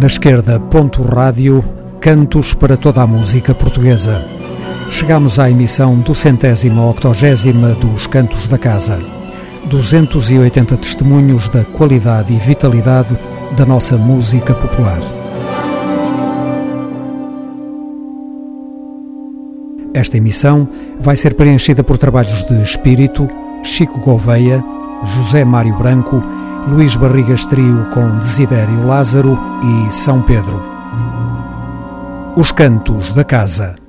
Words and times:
Na 0.00 0.06
esquerda, 0.06 0.58
ponto 0.58 1.02
rádio, 1.02 1.62
cantos 2.00 2.54
para 2.54 2.74
toda 2.74 3.02
a 3.02 3.06
música 3.06 3.54
portuguesa. 3.54 4.24
Chegamos 4.90 5.38
à 5.38 5.50
emissão 5.50 5.98
do 5.98 6.14
centésima 6.14 6.88
octogésima 6.88 7.74
dos 7.74 8.06
Cantos 8.06 8.46
da 8.46 8.56
Casa. 8.56 8.98
280 9.66 10.78
testemunhos 10.78 11.48
da 11.48 11.64
qualidade 11.64 12.32
e 12.32 12.38
vitalidade 12.38 13.14
da 13.54 13.66
nossa 13.66 13.98
música 13.98 14.54
popular. 14.54 15.00
Esta 19.92 20.16
emissão 20.16 20.66
vai 20.98 21.14
ser 21.14 21.34
preenchida 21.34 21.84
por 21.84 21.98
trabalhos 21.98 22.42
de 22.44 22.62
Espírito, 22.62 23.28
Chico 23.62 24.00
Gouveia, 24.00 24.64
José 25.04 25.44
Mário 25.44 25.76
Branco, 25.76 26.24
Luís 26.68 26.94
Barrigas 26.94 27.46
Trio 27.46 27.86
com 27.92 28.18
Desidério 28.18 28.86
Lázaro 28.86 29.38
e 29.62 29.92
São 29.92 30.22
Pedro. 30.22 30.62
Os 32.36 32.52
Cantos 32.52 33.12
da 33.12 33.24
Casa. 33.24 33.79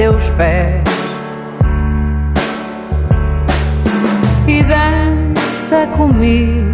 Teus 0.00 0.30
pés 0.30 0.82
e 4.48 4.62
dança 4.62 5.86
comigo 5.94 6.64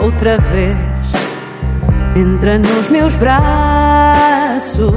outra 0.00 0.38
vez. 0.38 0.78
Entra 2.14 2.56
nos 2.56 2.88
meus 2.88 3.16
braços, 3.16 4.94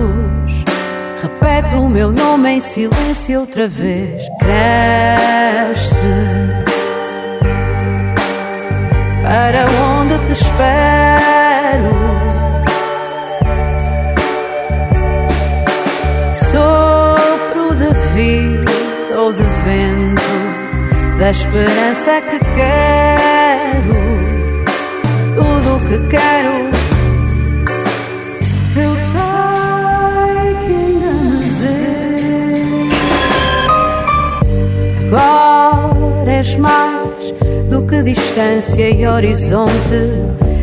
repete 1.23 1.73
o 1.73 1.89
meu 1.89 2.11
nome 2.11 2.51
em 2.51 2.61
silêncio 2.61 3.39
outra 3.39 3.67
vez. 3.67 4.21
Cresce 4.37 5.95
para 9.23 9.65
onde 9.65 10.19
te 10.27 10.33
espero. 10.33 12.20
Vento 19.71 20.31
da 21.17 21.31
esperança 21.31 22.21
que 22.29 22.39
quero, 22.55 23.99
tudo 25.35 25.75
o 25.75 25.79
que 25.87 25.97
quero. 26.09 26.55
Eu 28.75 28.93
sei 29.11 30.47
que 30.61 30.73
ainda 30.73 31.11
me 31.23 31.49
vês. 31.61 32.91
Agora 35.07 36.31
és 36.31 36.55
mais 36.57 37.33
do 37.69 37.85
que 37.87 38.03
distância 38.03 38.89
e 38.89 39.07
horizonte. 39.07 40.01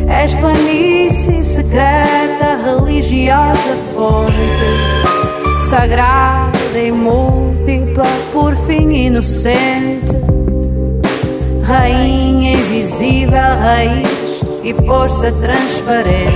És 0.09 0.35
planície 0.35 1.45
secreta, 1.45 2.59
religiosa 2.65 3.77
fonte 3.95 4.99
sagrada 5.69 6.79
e 6.79 6.91
múltipla, 7.69 8.05
por 8.33 8.57
fim 8.67 8.91
inocente, 8.93 10.07
rainha 11.65 12.53
invisível, 12.53 13.39
raiz 13.39 14.09
e 14.65 14.73
força 14.87 15.31
transparente. 15.33 16.33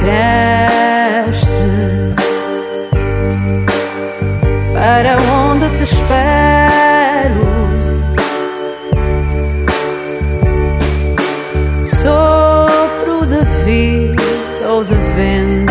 Cresce 0.00 1.46
para 4.72 5.16
onde 5.50 5.68
te 5.78 5.84
espero. 5.84 7.42
Sopro 12.02 13.26
de 13.26 13.44
vida 13.64 14.22
ou 14.68 14.84
de 14.84 14.94
vento 14.94 15.61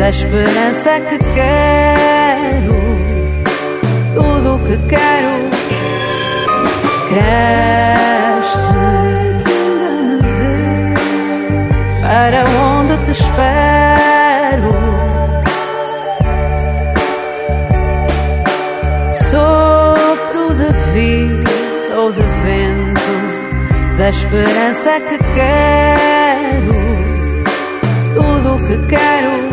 da 0.00 0.08
esperança 0.08 0.98
que 1.10 1.18
quero, 1.34 2.74
tudo 4.14 4.58
que 4.66 4.78
quero 4.88 5.28
cresce 7.10 8.70
para 12.00 12.44
onde 12.48 12.96
te 13.04 13.10
espero. 13.10 14.72
Sopro 19.28 20.54
de 20.54 20.72
vida 20.94 21.50
ou 21.98 22.10
de 22.10 22.22
vento 22.42 23.12
da 23.98 24.08
esperança 24.08 24.98
que 25.00 25.18
quero, 25.34 26.74
tudo 28.14 28.66
que 28.66 28.78
quero 28.88 29.49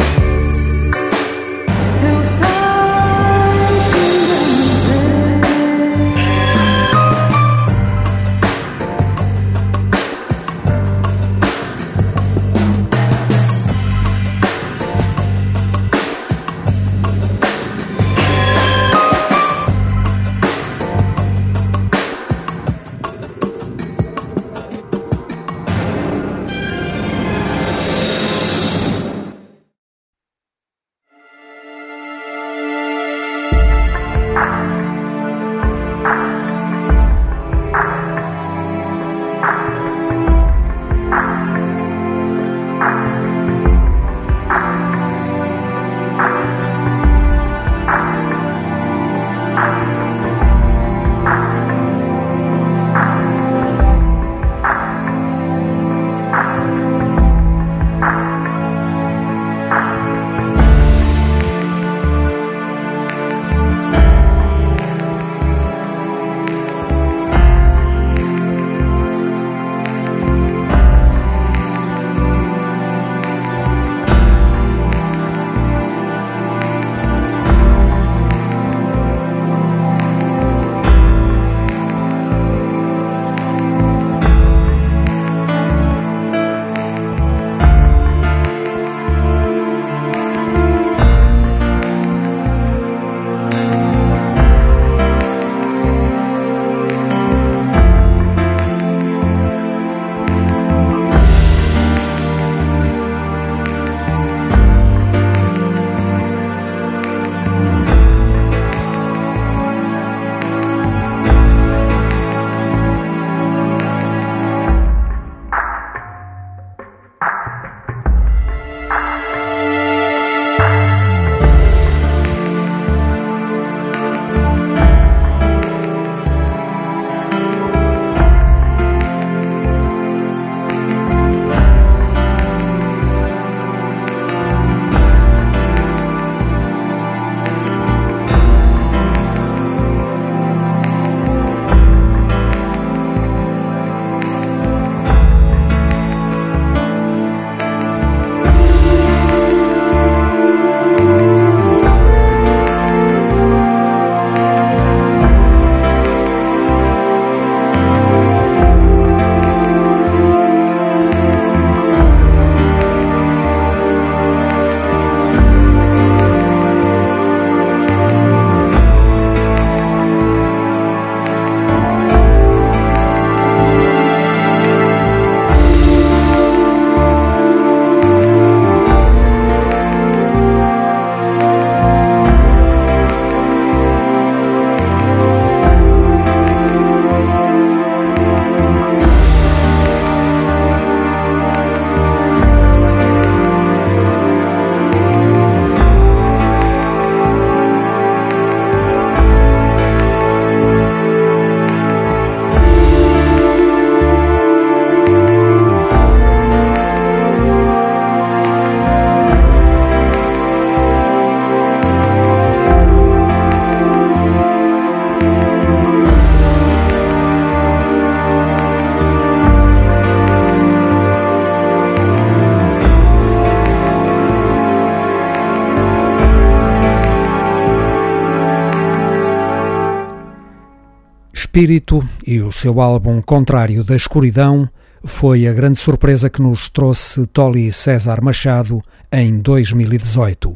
o 232.47 232.51
seu 232.51 232.79
álbum 232.79 233.21
Contrário 233.21 233.83
da 233.83 233.95
Escuridão 233.95 234.69
foi 235.03 235.45
a 235.47 235.53
grande 235.53 235.77
surpresa 235.77 236.29
que 236.29 236.41
nos 236.41 236.69
trouxe 236.69 237.27
Tolly 237.27 237.71
César 237.73 238.21
Machado 238.21 238.81
em 239.11 239.39
2018. 239.39 240.55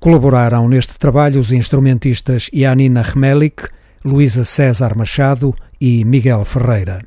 Colaboraram 0.00 0.68
neste 0.68 0.98
trabalho 0.98 1.40
os 1.40 1.52
instrumentistas 1.52 2.50
Yanina 2.52 3.02
Remelik, 3.02 3.68
Luísa 4.04 4.44
César 4.44 4.96
Machado 4.96 5.54
e 5.80 6.04
Miguel 6.04 6.44
Ferreira. 6.44 7.00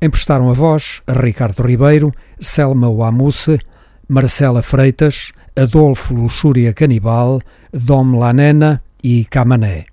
Emprestaram 0.00 0.48
a 0.48 0.54
voz 0.54 1.02
a 1.06 1.12
Ricardo 1.12 1.62
Ribeiro, 1.62 2.12
Selma 2.40 2.88
Wamusse, 2.88 3.58
Marcela 4.08 4.62
Freitas, 4.62 5.32
Adolfo 5.54 6.14
Luxúria 6.14 6.72
Canibal, 6.72 7.42
Dom 7.72 8.18
Lanena 8.18 8.82
e 9.04 9.26
Camané. 9.26 9.84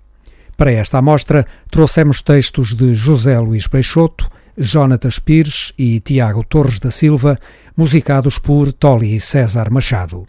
Para 0.58 0.72
esta 0.72 0.98
amostra, 0.98 1.46
trouxemos 1.70 2.20
textos 2.20 2.74
de 2.74 2.92
José 2.92 3.38
Luís 3.38 3.68
Peixoto, 3.68 4.28
Jonatas 4.56 5.20
Pires 5.20 5.72
e 5.78 6.00
Tiago 6.00 6.42
Torres 6.42 6.80
da 6.80 6.90
Silva, 6.90 7.38
musicados 7.76 8.40
por 8.40 8.72
Tolly 8.72 9.20
César 9.20 9.70
Machado. 9.70 10.26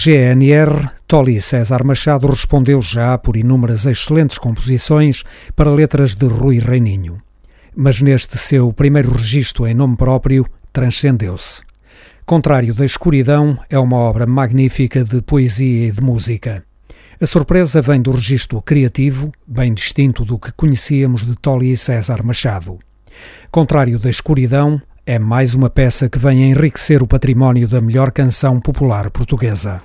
GNR, 0.00 0.90
Tolly 1.08 1.40
César 1.40 1.82
Machado 1.82 2.28
respondeu 2.28 2.80
já 2.80 3.18
por 3.18 3.36
inúmeras 3.36 3.84
excelentes 3.84 4.38
composições 4.38 5.24
para 5.56 5.74
letras 5.74 6.14
de 6.14 6.24
Rui 6.24 6.60
Reininho. 6.60 7.20
Mas 7.74 8.00
neste 8.00 8.38
seu 8.38 8.72
primeiro 8.72 9.10
registro 9.10 9.66
em 9.66 9.74
nome 9.74 9.96
próprio, 9.96 10.46
transcendeu-se. 10.72 11.62
Contrário 12.24 12.72
da 12.74 12.84
Escuridão 12.84 13.58
é 13.68 13.76
uma 13.76 13.96
obra 13.96 14.24
magnífica 14.24 15.02
de 15.02 15.20
poesia 15.20 15.88
e 15.88 15.90
de 15.90 16.00
música. 16.00 16.62
A 17.20 17.26
surpresa 17.26 17.82
vem 17.82 18.00
do 18.00 18.12
registro 18.12 18.62
criativo, 18.62 19.32
bem 19.44 19.74
distinto 19.74 20.24
do 20.24 20.38
que 20.38 20.52
conhecíamos 20.52 21.24
de 21.24 21.34
Tolly 21.34 21.76
César 21.76 22.22
Machado. 22.22 22.78
Contrário 23.50 23.98
da 23.98 24.08
Escuridão 24.08 24.80
é 25.08 25.18
mais 25.18 25.54
uma 25.54 25.70
peça 25.70 26.06
que 26.06 26.18
vem 26.18 26.50
enriquecer 26.50 27.02
o 27.02 27.06
património 27.06 27.66
da 27.66 27.80
melhor 27.80 28.10
canção 28.10 28.60
popular 28.60 29.10
portuguesa. 29.10 29.80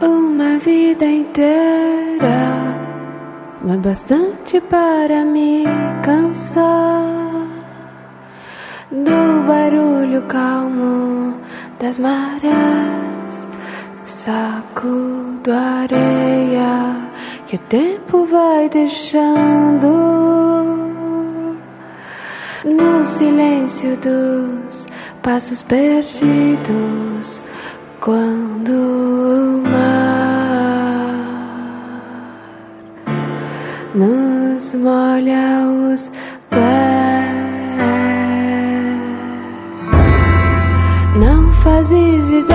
Uma 0.00 0.58
vida 0.60 1.06
inteira 1.06 2.38
não 3.64 3.74
é 3.74 3.76
bastante 3.78 4.60
para 4.60 5.24
me 5.24 5.64
cansar 6.04 7.23
do 9.02 9.42
barulho 9.46 10.22
calmo 10.22 11.34
das 11.80 11.98
marés. 11.98 13.48
Sacudo 14.04 15.50
a 15.50 15.82
areia 15.82 16.96
que 17.46 17.56
o 17.56 17.58
tempo 17.58 18.24
vai 18.26 18.68
deixando 18.68 19.88
no 22.64 23.04
silêncio 23.04 23.96
dos 23.96 24.86
passos 25.22 25.62
perdidos 25.62 27.40
quando 28.00 28.72
o 28.72 29.62
mar 29.62 30.04
nos 33.94 34.74
molha 34.74 35.66
os 35.90 36.10
fazes 41.64 42.28
ideia 42.28 42.54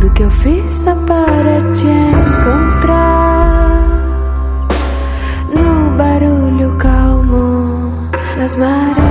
do 0.00 0.10
que 0.10 0.24
eu 0.24 0.30
fiz 0.30 0.68
só 0.68 0.96
para 1.06 1.72
te 1.72 1.86
encontrar 1.86 2.98
no 5.54 5.96
barulho 5.96 6.76
calmo 6.76 7.92
das 8.36 8.56
marés, 8.56 9.07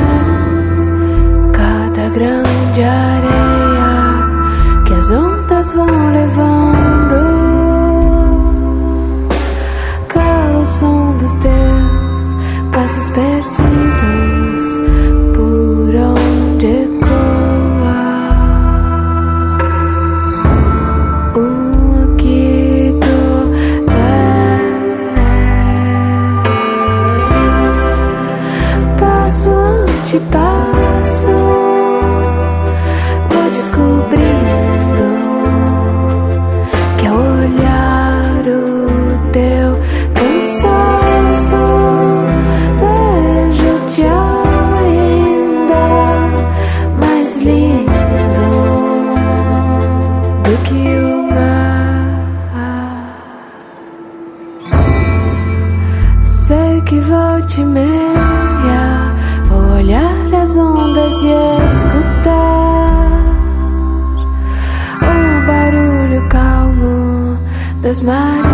das 68.07 68.46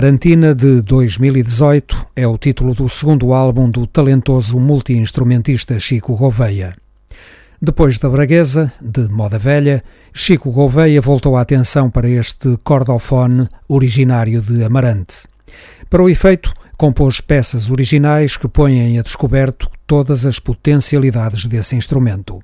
Amarantina 0.00 0.54
de 0.54 0.80
2018 0.80 2.06
é 2.16 2.26
o 2.26 2.38
título 2.38 2.74
do 2.74 2.88
segundo 2.88 3.34
álbum 3.34 3.70
do 3.70 3.86
talentoso 3.86 4.58
multi-instrumentista 4.58 5.78
Chico 5.78 6.16
Gouveia. 6.16 6.74
Depois 7.60 7.98
da 7.98 8.08
Braguesa, 8.08 8.72
de 8.80 9.06
moda 9.10 9.38
velha, 9.38 9.84
Chico 10.14 10.50
Gouveia 10.50 11.02
voltou 11.02 11.36
a 11.36 11.42
atenção 11.42 11.90
para 11.90 12.08
este 12.08 12.56
cordofone 12.64 13.46
originário 13.68 14.40
de 14.40 14.64
Amarante. 14.64 15.28
Para 15.90 16.02
o 16.02 16.08
efeito, 16.08 16.50
compôs 16.78 17.20
peças 17.20 17.70
originais 17.70 18.38
que 18.38 18.48
põem 18.48 18.98
a 18.98 19.02
descoberto 19.02 19.68
todas 19.86 20.24
as 20.24 20.38
potencialidades 20.38 21.44
desse 21.44 21.76
instrumento. 21.76 22.39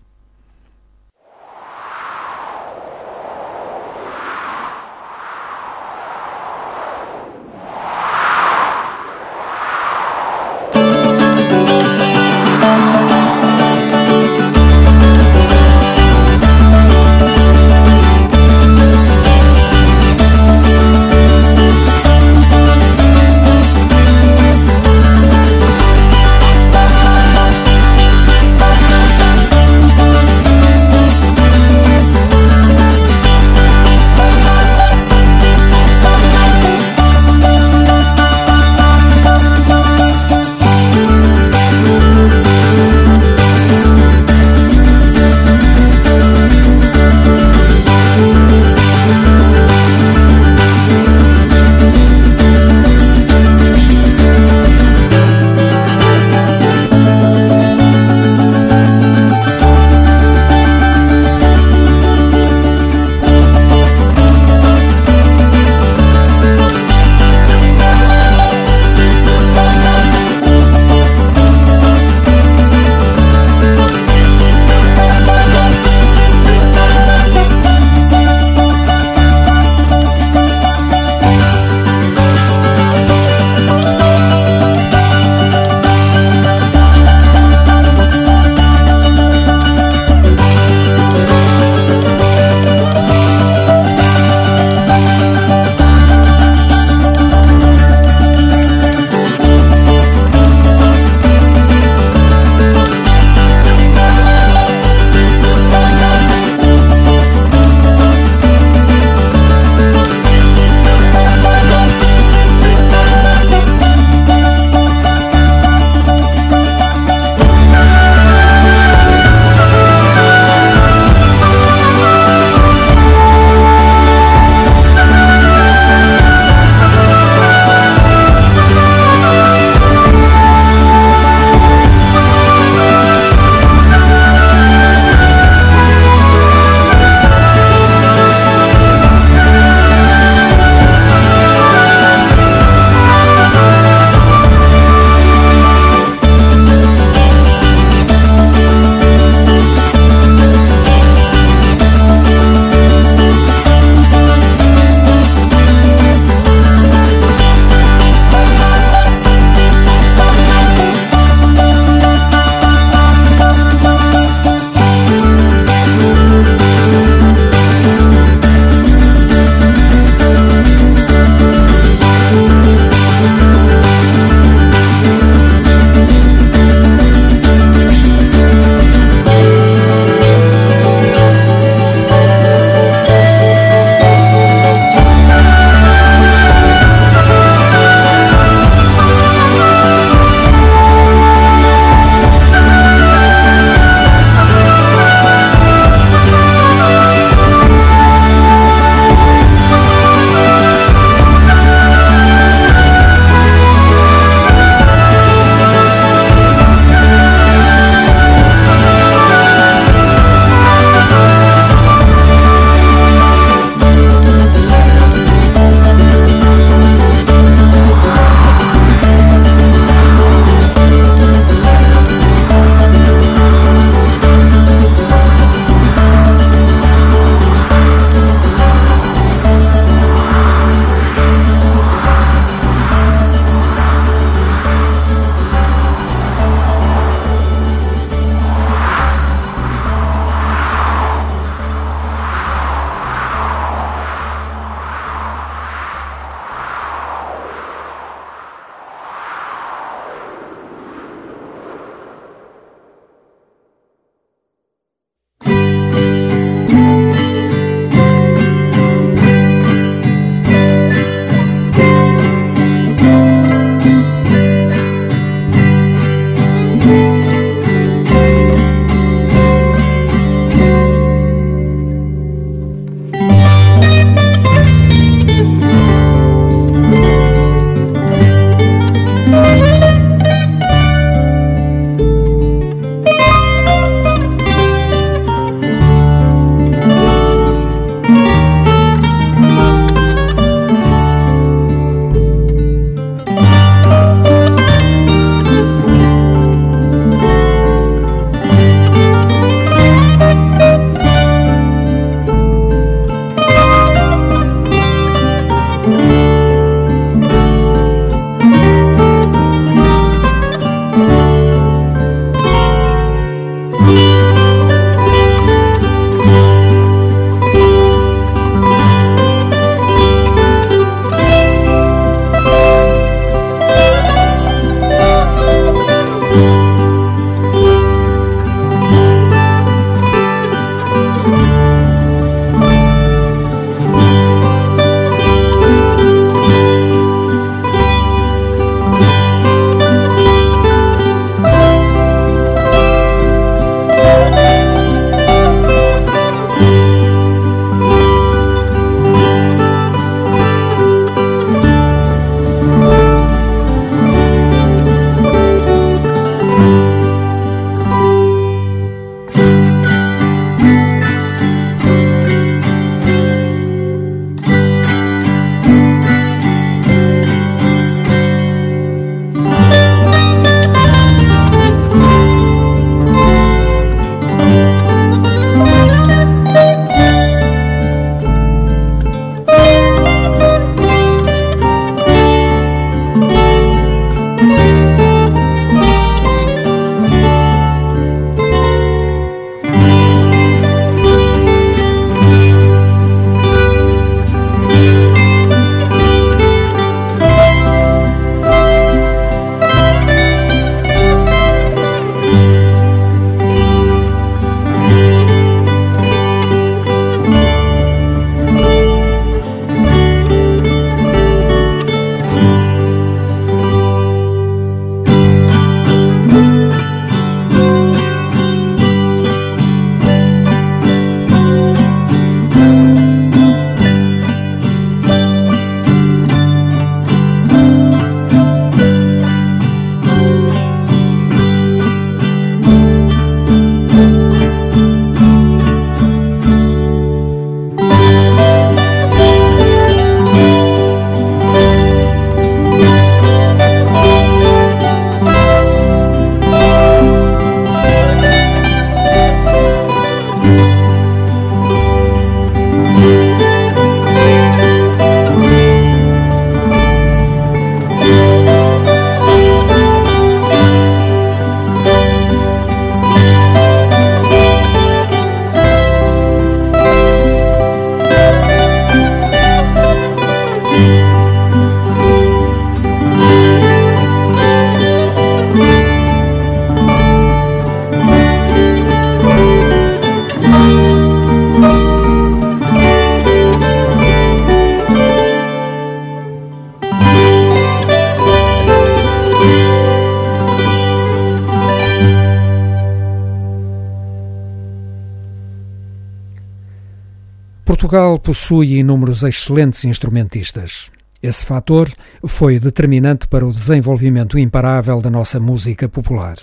Portugal 497.76 498.18
possui 498.18 498.78
inúmeros 498.78 499.22
excelentes 499.22 499.84
instrumentistas. 499.84 500.90
Esse 501.22 501.44
fator 501.44 501.90
foi 502.26 502.58
determinante 502.58 503.28
para 503.28 503.46
o 503.46 503.52
desenvolvimento 503.52 504.38
imparável 504.38 505.02
da 505.02 505.10
nossa 505.10 505.38
música 505.38 505.86
popular. 505.86 506.36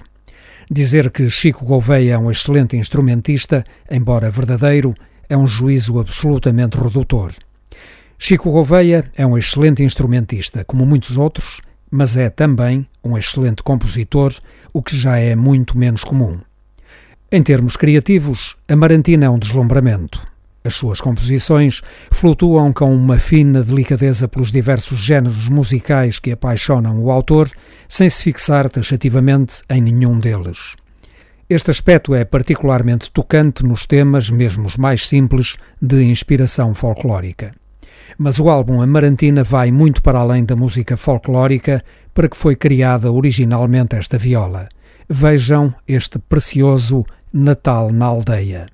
Dizer 0.70 1.10
que 1.10 1.28
Chico 1.32 1.66
Gouveia 1.66 2.14
é 2.14 2.18
um 2.20 2.30
excelente 2.30 2.78
instrumentista, 2.78 3.64
embora 3.90 4.30
verdadeiro, 4.30 4.94
é 5.28 5.36
um 5.36 5.48
juízo 5.48 6.00
absolutamente 6.00 6.78
redutor. 6.78 7.32
Chico 8.20 8.52
Gouveia 8.52 9.12
é 9.18 9.26
um 9.26 9.36
excelente 9.36 9.82
instrumentista, 9.82 10.64
como 10.64 10.86
muitos 10.86 11.18
outros, 11.18 11.62
mas 11.90 12.16
é 12.16 12.30
também 12.30 12.88
um 13.04 13.18
excelente 13.18 13.64
compositor, 13.64 14.36
o 14.72 14.84
que 14.84 14.96
já 14.96 15.18
é 15.18 15.36
muito 15.36 15.76
menos 15.76 16.04
comum. 16.04 16.40
Em 17.32 17.42
termos 17.42 17.76
criativos, 17.76 18.56
Amarantina 18.70 19.26
é 19.26 19.30
um 19.32 19.40
deslumbramento. 19.40 20.33
As 20.66 20.76
suas 20.76 21.02
composições 21.02 21.82
flutuam 22.10 22.72
com 22.72 22.96
uma 22.96 23.20
fina 23.20 23.62
delicadeza 23.62 24.30
pelos 24.30 24.52
diversos 24.52 24.98
géneros 25.00 25.50
musicais 25.50 26.20
que 26.20 26.32
apaixonam 26.32 27.04
o 27.04 27.12
autor, 27.12 27.52
sem 27.88 28.10
se 28.10 28.24
fixar 28.24 28.70
taxativamente 28.70 29.62
em 29.70 29.82
nenhum 29.82 30.20
deles. 30.20 30.76
Este 31.50 31.70
aspecto 31.70 32.16
é 32.16 32.24
particularmente 32.24 33.12
tocante 33.12 33.66
nos 33.66 33.86
temas, 33.86 34.30
mesmo 34.30 34.66
os 34.66 34.78
mais 34.78 35.06
simples, 35.06 35.58
de 35.82 36.02
inspiração 36.04 36.74
folclórica. 36.74 37.54
Mas 38.18 38.40
o 38.40 38.50
álbum 38.50 38.82
Amarantina 38.82 39.44
vai 39.44 39.70
muito 39.70 40.02
para 40.02 40.20
além 40.20 40.46
da 40.46 40.56
música 40.56 40.96
folclórica 40.96 41.84
para 42.14 42.30
que 42.30 42.38
foi 42.38 42.56
criada 42.56 43.12
originalmente 43.12 43.96
esta 43.98 44.18
viola. 44.18 44.70
Vejam 45.10 45.74
este 45.86 46.20
precioso 46.20 47.06
Natal 47.34 47.92
na 47.92 48.06
Aldeia. 48.06 48.68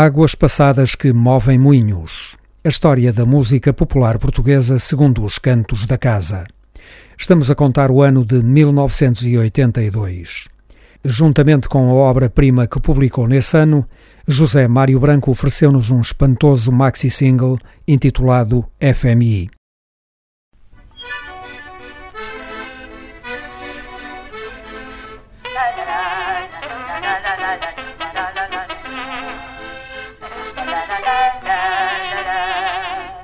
Águas 0.00 0.36
passadas 0.36 0.94
que 0.94 1.12
movem 1.12 1.58
moinhos. 1.58 2.36
A 2.64 2.68
história 2.68 3.12
da 3.12 3.26
música 3.26 3.72
popular 3.72 4.16
portuguesa 4.16 4.78
segundo 4.78 5.24
os 5.24 5.38
cantos 5.38 5.86
da 5.86 5.98
casa. 5.98 6.46
Estamos 7.18 7.50
a 7.50 7.56
contar 7.56 7.90
o 7.90 8.00
ano 8.00 8.24
de 8.24 8.40
1982. 8.40 10.46
Juntamente 11.04 11.68
com 11.68 11.90
a 11.90 11.94
obra-prima 11.94 12.68
que 12.68 12.78
publicou 12.78 13.26
nesse 13.26 13.56
ano, 13.56 13.84
José 14.24 14.68
Mário 14.68 15.00
Branco 15.00 15.32
ofereceu-nos 15.32 15.90
um 15.90 16.00
espantoso 16.00 16.70
maxi-single 16.70 17.58
intitulado 17.84 18.64
FMI. 18.78 19.50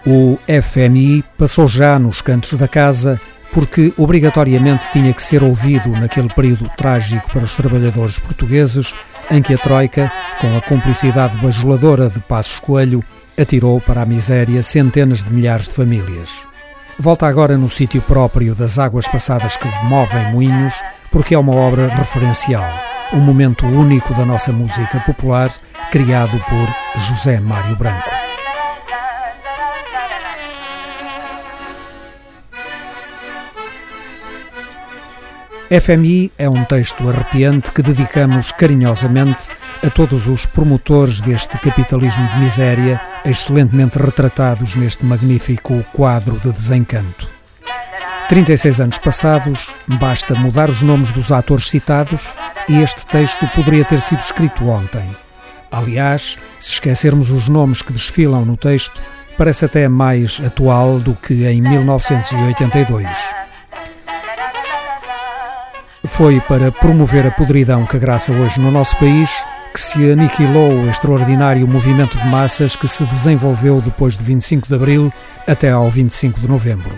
O 0.06 0.38
FMI 0.46 1.24
passou 1.38 1.66
já 1.66 1.98
nos 1.98 2.20
cantos 2.20 2.52
da 2.54 2.68
casa 2.68 3.18
porque 3.54 3.94
obrigatoriamente 3.96 4.90
tinha 4.90 5.12
que 5.14 5.22
ser 5.22 5.42
ouvido 5.42 5.88
naquele 5.90 6.28
período 6.28 6.68
trágico 6.76 7.30
para 7.32 7.44
os 7.44 7.54
trabalhadores 7.54 8.18
portugueses 8.18 8.94
em 9.30 9.40
que 9.40 9.54
a 9.54 9.58
Troika, 9.58 10.12
com 10.40 10.56
a 10.56 10.60
cumplicidade 10.60 11.38
bajuladora 11.38 12.10
de 12.10 12.20
Passos 12.20 12.58
Coelho, 12.58 13.02
atirou 13.38 13.80
para 13.80 14.02
a 14.02 14.06
miséria 14.06 14.62
centenas 14.62 15.22
de 15.22 15.32
milhares 15.32 15.68
de 15.68 15.74
famílias. 15.74 16.30
Volta 16.98 17.26
agora 17.26 17.56
no 17.56 17.70
sítio 17.70 18.02
próprio 18.02 18.54
das 18.54 18.78
águas 18.78 19.08
passadas 19.08 19.56
que 19.56 19.68
movem 19.84 20.30
moinhos, 20.32 20.74
porque 21.10 21.34
é 21.34 21.38
uma 21.38 21.54
obra 21.54 21.88
referencial, 21.88 22.70
um 23.12 23.20
momento 23.20 23.64
único 23.66 24.12
da 24.14 24.26
nossa 24.26 24.52
música 24.52 25.00
popular, 25.00 25.50
criado 25.90 26.38
por 26.48 27.00
José 27.00 27.40
Mário 27.40 27.76
Branco. 27.76 28.23
FMI 35.70 36.30
é 36.36 36.48
um 36.48 36.62
texto 36.64 37.08
arrepiante 37.08 37.72
que 37.72 37.82
dedicamos 37.82 38.52
carinhosamente 38.52 39.48
a 39.82 39.88
todos 39.88 40.28
os 40.28 40.44
promotores 40.44 41.22
deste 41.22 41.58
capitalismo 41.58 42.26
de 42.28 42.38
miséria, 42.38 43.00
excelentemente 43.24 43.98
retratados 43.98 44.74
neste 44.76 45.06
magnífico 45.06 45.82
quadro 45.94 46.38
de 46.38 46.52
desencanto. 46.52 47.28
36 48.28 48.80
anos 48.80 48.98
passados, 48.98 49.74
basta 49.86 50.34
mudar 50.34 50.68
os 50.68 50.82
nomes 50.82 51.10
dos 51.12 51.32
atores 51.32 51.68
citados 51.68 52.22
e 52.68 52.82
este 52.82 53.06
texto 53.06 53.46
poderia 53.54 53.86
ter 53.86 54.00
sido 54.00 54.20
escrito 54.20 54.66
ontem. 54.68 55.16
Aliás, 55.72 56.38
se 56.60 56.72
esquecermos 56.72 57.30
os 57.30 57.48
nomes 57.48 57.80
que 57.80 57.92
desfilam 57.92 58.44
no 58.44 58.56
texto, 58.56 59.00
parece 59.38 59.64
até 59.64 59.88
mais 59.88 60.40
atual 60.44 61.00
do 61.00 61.14
que 61.14 61.46
em 61.46 61.62
1982. 61.62 63.43
Foi 66.06 66.38
para 66.42 66.70
promover 66.70 67.26
a 67.26 67.30
podridão 67.30 67.86
que 67.86 67.98
graça 67.98 68.30
hoje 68.30 68.60
no 68.60 68.70
nosso 68.70 68.96
país 68.98 69.30
que 69.72 69.80
se 69.80 70.10
aniquilou 70.10 70.70
o 70.70 70.88
extraordinário 70.88 71.66
movimento 71.66 72.16
de 72.16 72.26
massas 72.26 72.76
que 72.76 72.86
se 72.86 73.04
desenvolveu 73.06 73.80
depois 73.80 74.16
de 74.16 74.22
25 74.22 74.68
de 74.68 74.74
abril 74.74 75.12
até 75.48 75.70
ao 75.70 75.90
25 75.90 76.38
de 76.40 76.46
novembro. 76.46 76.92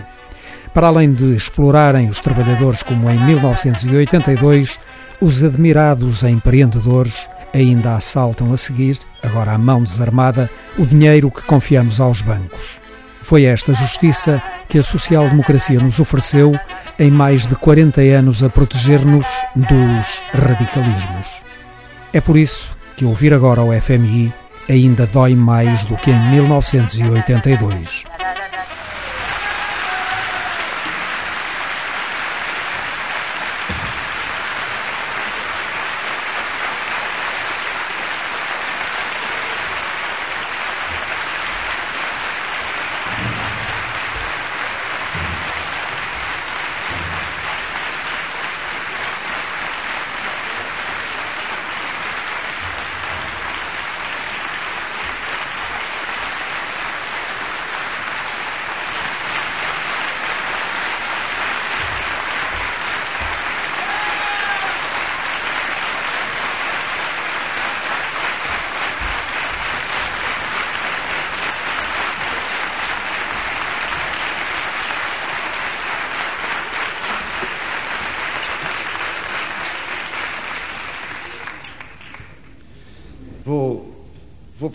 Para 0.73 0.87
além 0.87 1.11
de 1.11 1.35
explorarem 1.35 2.09
os 2.09 2.19
trabalhadores 2.19 2.83
como 2.83 3.09
em 3.09 3.17
1982, 3.25 4.79
os 5.19 5.41
admirados 5.41 6.21
empreendedores 6.23 7.27
ainda 7.53 7.95
assaltam 7.95 8.53
a 8.53 8.57
seguir, 8.57 8.99
agora 9.23 9.53
à 9.53 9.57
mão 9.57 9.81
desarmada, 9.81 10.49
o 10.77 10.85
dinheiro 10.85 11.31
que 11.31 11.41
confiamos 11.41 11.99
aos 11.99 12.21
bancos. 12.21 12.86
Foi 13.27 13.43
esta 13.43 13.73
justiça 13.73 14.41
que 14.69 14.79
a 14.79 14.83
social-democracia 14.83 15.81
nos 15.81 15.99
ofereceu 15.99 16.57
em 16.97 17.11
mais 17.11 17.45
de 17.45 17.57
40 17.57 17.99
anos 17.99 18.41
a 18.41 18.49
proteger-nos 18.49 19.27
dos 19.53 20.23
radicalismos. 20.33 21.41
É 22.13 22.21
por 22.21 22.37
isso 22.37 22.73
que 22.95 23.03
ouvir 23.03 23.33
agora 23.33 23.61
o 23.61 23.81
FMI 23.81 24.33
ainda 24.69 25.05
dói 25.05 25.35
mais 25.35 25.83
do 25.83 25.97
que 25.97 26.09
em 26.09 26.29
1982. 26.29 28.05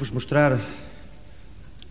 Vou-vos 0.02 0.14
mostrar 0.14 0.60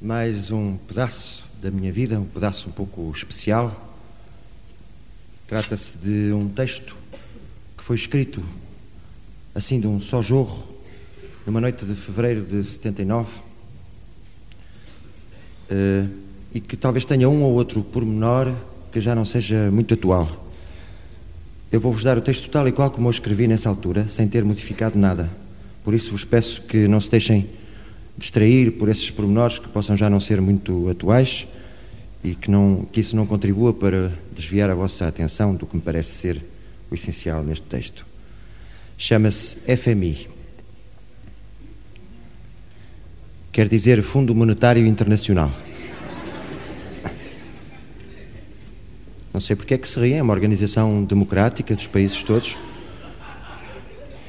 mais 0.01 0.51
um 0.51 0.76
pedaço 0.76 1.45
da 1.62 1.72
minha 1.72 1.93
vida, 1.93 2.20
um 2.20 2.26
pedaço 2.26 2.68
um 2.68 2.72
pouco 2.74 3.09
especial. 3.16 3.95
Trata-se 5.47 5.97
de 5.97 6.34
um 6.34 6.49
texto 6.49 6.93
que 7.78 7.82
foi 7.82 7.95
escrito 7.95 8.43
assim 9.55 9.80
de 9.80 9.88
um 9.88 10.01
só 10.01 10.22
jorro, 10.22 10.62
numa 11.47 11.62
noite 11.62 11.86
de 11.86 11.95
fevereiro 11.95 12.43
de 12.43 12.62
79, 12.66 13.30
eh, 15.70 16.05
e 16.53 16.59
que 16.59 16.76
talvez 16.76 17.05
tenha 17.05 17.30
um 17.30 17.41
ou 17.41 17.53
outro 17.53 17.82
pormenor 17.82 18.53
que 18.91 18.99
já 18.99 19.16
não 19.16 19.24
seja 19.24 19.72
muito 19.72 19.93
atual. 19.93 20.51
Eu 21.72 21.80
vou-vos 21.80 22.03
dar 22.03 22.18
o 22.18 22.22
texto 22.22 22.49
tal 22.49 22.68
e 22.68 22.74
qual 22.74 22.91
como 22.91 23.07
eu 23.07 23.12
escrevi 23.12 23.47
nessa 23.47 23.70
altura, 23.70 24.09
sem 24.09 24.28
ter 24.28 24.43
modificado 24.43 24.99
nada. 24.99 25.30
Por 25.82 25.93
isso 25.93 26.12
vos 26.12 26.26
peço 26.26 26.62
que 26.64 26.89
não 26.89 26.99
se 26.99 27.09
deixem 27.09 27.61
distrair 28.18 28.72
por 28.72 28.89
esses 28.89 29.09
pormenores 29.09 29.59
que 29.59 29.68
possam 29.70 29.95
já 29.95 30.09
não 30.09 30.20
ser 30.20 30.41
muito 30.41 30.89
atuais 30.89 31.47
e 32.24 32.36
que, 32.36 32.51
não, 32.51 32.86
que 32.91 32.99
isso 32.99 33.16
não 33.16 33.26
contribua 33.26 33.74
para 33.74 34.12
desviar 34.34 34.70
a 34.70 34.76
vossa 34.76 35.07
atenção 35.07 35.55
do 35.55 35.66
que 35.66 35.76
me 35.76 35.82
parece 35.82 36.12
ser 36.12 36.41
o 36.89 36.95
essencial 36.95 37.43
neste 37.43 37.66
texto. 37.68 38.05
Chama-se 38.97 39.57
FMI. 39.76 40.28
Quer 43.51 43.68
dizer 43.68 44.01
Fundo 44.03 44.36
Monetário 44.36 44.86
Internacional. 44.86 45.51
Não 49.34 49.39
sei 49.39 49.55
porque 49.55 49.74
é 49.74 49.78
que 49.78 49.88
se 49.88 49.99
riem, 49.99 50.20
é 50.20 50.22
uma 50.22 50.34
organização 50.34 51.03
democrática 51.03 51.74
dos 51.74 51.88
países 51.88 52.22
todos 52.24 52.57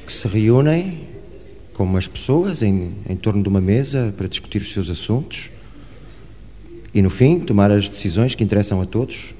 que 0.05 0.11
se 0.11 0.27
reúnem 0.27 1.12
como 1.73 1.97
as 1.97 2.07
pessoas 2.07 2.61
em, 2.61 2.93
em 3.09 3.15
torno 3.15 3.41
de 3.41 3.49
uma 3.49 3.61
mesa 3.61 4.13
para 4.15 4.27
discutir 4.27 4.61
os 4.61 4.71
seus 4.71 4.89
assuntos 4.89 5.49
e, 6.93 7.01
no 7.01 7.09
fim, 7.09 7.39
tomar 7.39 7.71
as 7.71 7.89
decisões 7.89 8.35
que 8.35 8.43
interessam 8.43 8.81
a 8.81 8.85
todos. 8.85 9.33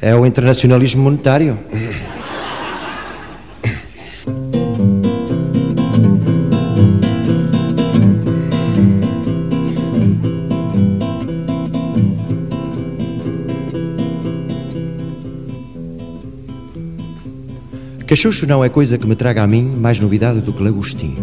É 0.00 0.14
o 0.14 0.24
internacionalismo 0.24 1.02
monetário. 1.02 1.58
Cachucho 18.08 18.46
não 18.46 18.64
é 18.64 18.70
coisa 18.70 18.96
que 18.96 19.06
me 19.06 19.14
traga 19.14 19.42
a 19.42 19.46
mim 19.46 19.62
mais 19.62 19.98
novidade 19.98 20.40
do 20.40 20.50
que 20.50 20.62
lagostim. 20.62 21.14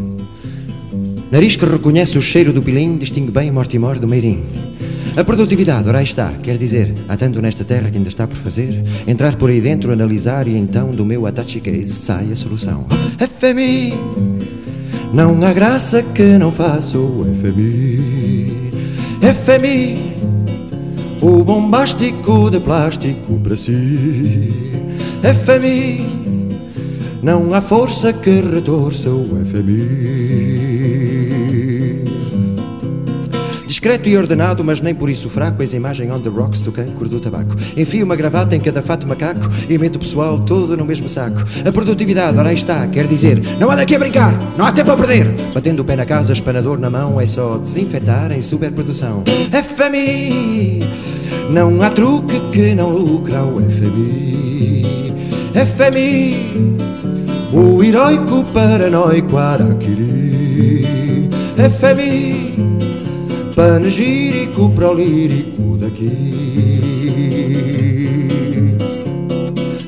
Nariz 1.31 1.55
que 1.55 1.65
reconhece 1.65 2.15
o 2.15 2.21
cheiro 2.21 2.53
do 2.53 2.61
pilim 2.61 2.95
distingue 2.97 3.31
bem 3.31 3.49
Mortimor 3.49 3.97
do 3.97 4.07
Meirim. 4.07 4.43
A 5.17 5.23
produtividade, 5.23 5.89
ora 5.89 6.03
está, 6.03 6.31
quer 6.43 6.59
dizer, 6.59 6.93
há 7.09 7.17
tanto 7.17 7.41
nesta 7.41 7.63
terra 7.63 7.89
que 7.89 7.97
ainda 7.97 8.09
está 8.09 8.27
por 8.27 8.37
fazer, 8.37 8.83
entrar 9.07 9.35
por 9.35 9.49
aí 9.49 9.59
dentro, 9.59 9.91
analisar 9.91 10.47
e 10.47 10.55
então 10.55 10.91
do 10.91 11.03
meu 11.03 11.25
atache 11.25 11.59
case 11.59 11.91
sai 11.91 12.31
a 12.31 12.35
solução. 12.35 12.85
FMI, 13.17 13.95
Não 15.11 15.43
há 15.43 15.53
graça 15.53 16.03
que 16.03 16.37
não 16.37 16.51
faça 16.51 16.99
o 16.99 17.25
FMI. 17.41 18.71
FMI, 19.33 20.13
o 21.19 21.43
bombástico 21.43 22.51
de 22.51 22.59
plástico 22.59 23.39
para 23.39 23.57
si. 23.57 24.53
FMI, 25.23 26.24
não 27.25 27.51
há 27.55 27.59
força 27.59 28.13
que 28.13 28.39
retorça 28.39 29.09
o 29.09 29.43
FMI. 29.43 30.45
Discreto 33.65 34.07
e 34.07 34.15
ordenado, 34.15 34.63
mas 34.63 34.79
nem 34.79 34.93
por 34.93 35.09
isso 35.09 35.27
fraco, 35.27 35.63
eis 35.63 35.73
a 35.73 35.77
imagem 35.77 36.11
on 36.11 36.19
the 36.19 36.29
rocks 36.29 36.61
do 36.61 36.71
cancro 36.71 37.09
do 37.09 37.19
tabaco. 37.19 37.55
Enfio 37.75 38.05
uma 38.05 38.15
gravata 38.15 38.55
em 38.55 38.59
cada 38.59 38.79
fato 38.79 39.07
macaco 39.07 39.49
e 39.67 39.75
meto 39.75 39.95
o 39.95 39.99
pessoal 39.99 40.37
todo 40.37 40.77
no 40.77 40.85
mesmo 40.85 41.09
saco. 41.09 41.43
A 41.67 41.71
produtividade, 41.71 42.37
ora 42.37 42.49
aí 42.49 42.55
está, 42.55 42.85
quer 42.85 43.07
dizer, 43.07 43.41
não 43.59 43.71
há 43.71 43.75
daqui 43.75 43.95
a 43.95 43.99
brincar, 43.99 44.37
não 44.55 44.67
há 44.67 44.71
tempo 44.71 44.91
a 44.91 44.95
perder. 44.95 45.25
Batendo 45.51 45.81
o 45.81 45.83
pé 45.83 45.95
na 45.95 46.05
casa, 46.05 46.31
espanador 46.31 46.77
na 46.77 46.91
mão, 46.91 47.19
é 47.19 47.25
só 47.25 47.57
desinfetar 47.57 48.31
em 48.31 48.43
superprodução. 48.43 49.23
FMI, 49.51 50.83
não 51.49 51.81
há 51.81 51.89
truque 51.89 52.39
que 52.51 52.75
não 52.75 52.91
lucra 52.91 53.43
o 53.43 53.59
FMI. 53.67 54.85
FMI, 55.55 56.84
o 57.55 57.81
heróico 57.81 58.43
paranoico 58.53 59.37
Araquiri. 59.37 61.29
FMI, 61.57 62.53
panegírico 63.55 64.69
prolírico 64.71 65.77
daqui. 65.77 66.74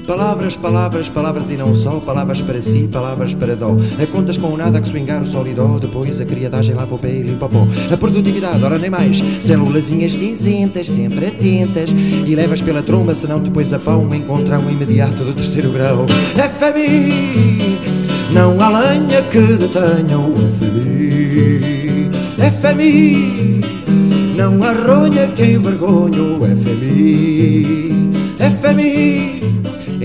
Palavras, 0.07 0.55
palavras, 0.55 1.09
palavras 1.09 1.51
e 1.51 1.57
não 1.57 1.75
só, 1.75 1.99
palavras 1.99 2.41
para 2.41 2.61
si, 2.61 2.87
palavras 2.89 3.33
para 3.33 3.57
dó. 3.57 3.75
A 4.01 4.07
contas 4.07 4.37
com 4.37 4.47
o 4.47 4.55
nada 4.55 4.79
que 4.79 4.87
swingar 4.87 5.21
o 5.21 5.25
sol 5.25 5.45
e 5.45 5.53
dó, 5.53 5.77
depois 5.77 6.21
a 6.21 6.25
criadagem 6.25 6.73
lava 6.73 6.95
o 6.95 6.97
pé 6.97 7.09
e 7.09 7.23
limpa 7.23 7.47
o 7.47 7.49
pó. 7.49 7.67
A 7.91 7.97
produtividade, 7.97 8.63
ora 8.63 8.79
nem 8.79 8.89
mais, 8.89 9.21
célulazinhas 9.41 10.13
cinzentas, 10.13 10.87
sempre 10.87 11.25
atentas, 11.25 11.91
e 11.91 12.33
levas 12.33 12.61
pela 12.61 12.81
tromba, 12.81 13.13
senão 13.13 13.41
depois 13.41 13.73
a 13.73 13.79
pão 13.79 14.07
encontrar 14.15 14.59
um 14.59 14.69
imediato 14.69 15.25
do 15.25 15.33
terceiro 15.33 15.71
grau. 15.71 16.05
FMI, 16.37 17.77
não 18.31 18.61
há 18.61 18.69
lenha 18.79 19.21
que 19.23 19.41
detenha 19.41 20.17
o 20.17 20.33
FMI. 20.57 22.09
FMI, 22.61 23.61
não 24.37 24.63
há 24.63 24.71
ronha 24.71 25.27
que 25.27 25.43
envergonhe 25.43 26.17
o 26.17 26.39
FMI. 26.55 27.97
FMI, 28.61 29.37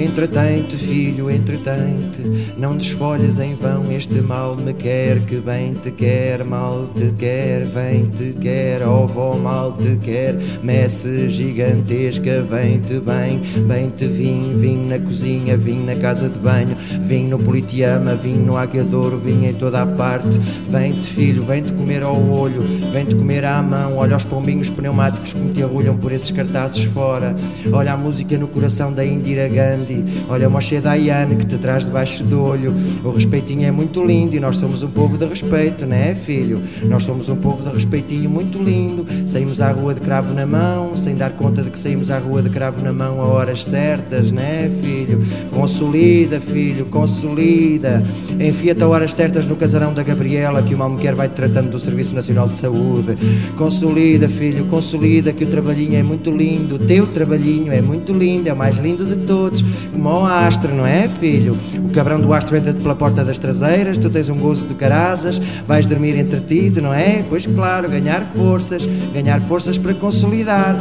entretém-te, 0.03 0.77
filho, 0.77 1.31
entretém-te. 1.31 2.23
Não 2.59 2.77
desfolhes 2.77 3.39
em 3.39 3.55
vão, 3.55 3.91
este 3.93 4.21
mal 4.21 4.57
me 4.57 4.73
quer, 4.73 5.21
que 5.21 5.37
bem 5.37 5.75
te 5.75 5.91
quer, 5.91 6.45
mal 6.45 6.89
te 6.95 7.13
quer, 7.19 7.65
vem 7.65 8.07
te 8.07 8.33
quer, 8.41 8.87
ovo 8.87 9.39
mal 9.39 9.73
te 9.73 9.97
quer, 9.97 10.37
messe 10.63 11.31
gigantesca, 11.31 12.43
vem-te 12.43 13.01
bem, 13.01 13.41
bem-te 13.67 14.07
vim, 14.07 14.57
vim 14.59 14.89
na 14.89 14.99
cozinha, 14.99 15.57
vim 15.57 15.85
na 15.85 15.95
casa 15.97 16.29
de 16.29 16.39
banho, 16.39 16.77
vim 17.01 17.29
no 17.29 17.39
politiama, 17.39 18.15
vim 18.15 18.35
no 18.35 18.57
aguiadouro, 18.57 19.19
vim 19.19 19.47
em 19.47 19.55
toda 19.55 19.83
a 19.83 19.87
parte. 19.87 20.39
Vem-te, 20.69 21.07
filho, 21.07 21.43
vem-te 21.43 21.73
comer 21.73 22.03
ao 22.03 22.21
olho, 22.31 22.63
vem-te 22.93 23.15
comer 23.15 23.45
à 23.45 23.63
mão, 23.63 23.97
olha 23.97 24.17
os 24.17 24.25
pombinhos 24.25 24.71
pneumáticos 24.71 25.33
que 25.33 25.39
me 25.39 25.53
te 25.53 25.63
arrulham 25.63 25.97
por 25.97 26.13
esses 26.13 26.31
cartazes 26.31 26.85
fora, 26.85 27.35
olha 27.73 27.93
a 27.93 27.97
música 27.97 28.37
no 28.37 28.49
coração 28.49 28.93
da 28.93 29.05
Indira 29.05 29.49
Gandhi, 29.49 29.92
olha 30.29 30.49
o 30.49 30.51
Moshe 30.51 30.81
Dayan 30.81 31.35
que 31.37 31.47
te 31.47 31.59
traz 31.59 31.85
debaixo 31.85 32.23
do 32.25 32.43
olho. 32.43 32.75
O 33.05 33.11
respeitinho 33.11 33.67
é 33.67 33.71
muito 33.71 34.05
lindo 34.05 34.37
e 34.37 34.41
nós 34.41 34.57
somos 34.57 34.83
um 34.83 34.89
povo 34.89 35.17
de 35.17 35.25
respeito, 35.25 35.87
não 35.87 35.97
é, 35.97 36.15
filho? 36.15 36.61
Nós 36.85 37.05
somos 37.05 37.29
um 37.29 37.37
povo 37.37 37.63
de 37.63 37.71
respeitinho 37.71 38.29
muito 38.31 38.63
lindo. 38.63 39.07
Saímos 39.27 39.61
à 39.61 39.71
rua 39.73 39.95
de 39.95 40.01
cravo 40.01 40.35
na 40.35 40.47
mão, 40.47 40.97
sem 40.97 41.15
dar 41.15 41.31
conta 41.33 41.63
de 41.63 41.71
que 41.71 41.79
saímos 41.79 42.11
à 42.11 42.19
rua 42.19 42.43
de 42.43 42.51
cravo 42.51 42.83
na 42.83 42.93
mão 42.93 43.21
a 43.21 43.25
horas 43.25 43.65
certas, 43.65 44.31
não 44.31 44.43
é, 44.43 44.71
filho? 44.83 45.21
Consolida, 45.53 46.41
filho, 46.41 46.87
consolida. 46.87 48.03
Enfia-te 48.39 48.83
a 48.83 48.89
horas 48.89 49.15
certas 49.15 49.47
no 49.47 49.57
casarão 49.57 49.93
da 49.93 50.03
Gabriela, 50.03 50.63
que 50.63 50.75
uma 50.75 50.89
mulher 50.89 51.15
vai 51.15 51.29
te 51.29 51.33
tratando 51.33 51.71
do 51.71 51.79
Serviço 51.79 52.15
Nacional 52.15 52.49
de 52.49 52.55
Saúde. 52.55 53.17
Consolida, 53.57 54.29
filho, 54.29 54.65
consolida, 54.67 55.33
que 55.33 55.45
o 55.45 55.49
trabalhinho 55.49 55.97
é 55.97 56.03
muito 56.03 56.31
lindo. 56.31 56.77
O 56.77 56.79
teu 56.79 57.07
trabalhinho 57.07 57.73
é 57.73 57.81
muito 57.81 58.13
lindo, 58.13 58.49
é 58.49 58.53
o 58.53 58.57
mais 58.57 58.77
lindo 58.79 59.05
de 59.05 59.17
todos. 59.27 59.65
O 59.95 60.25
astro, 60.25 60.75
não 60.75 60.87
é, 60.87 61.09
filho? 61.09 61.57
O 61.77 61.91
cabrão 61.91 62.21
do 62.21 62.33
astro 62.33 62.57
entra-te 62.57 62.81
pela 62.81 62.95
porta 62.95 63.25
das 63.25 63.39
traseiras, 63.39 63.99
tu 63.99 64.11
tens 64.11 64.29
um 64.29 64.37
gozo 64.37 64.67
de 64.67 64.75
carazas, 64.75 65.39
vais 65.67 65.87
dormir 65.87 66.19
entretido, 66.19 66.81
não 66.81 66.93
é? 66.93 67.25
Pois 67.29 67.47
claro, 67.47 67.89
ganhar 67.89 68.23
forças, 68.23 68.87
ganhar 69.13 69.41
forças 69.41 69.79
para 69.79 69.95
consolidar, 69.95 70.77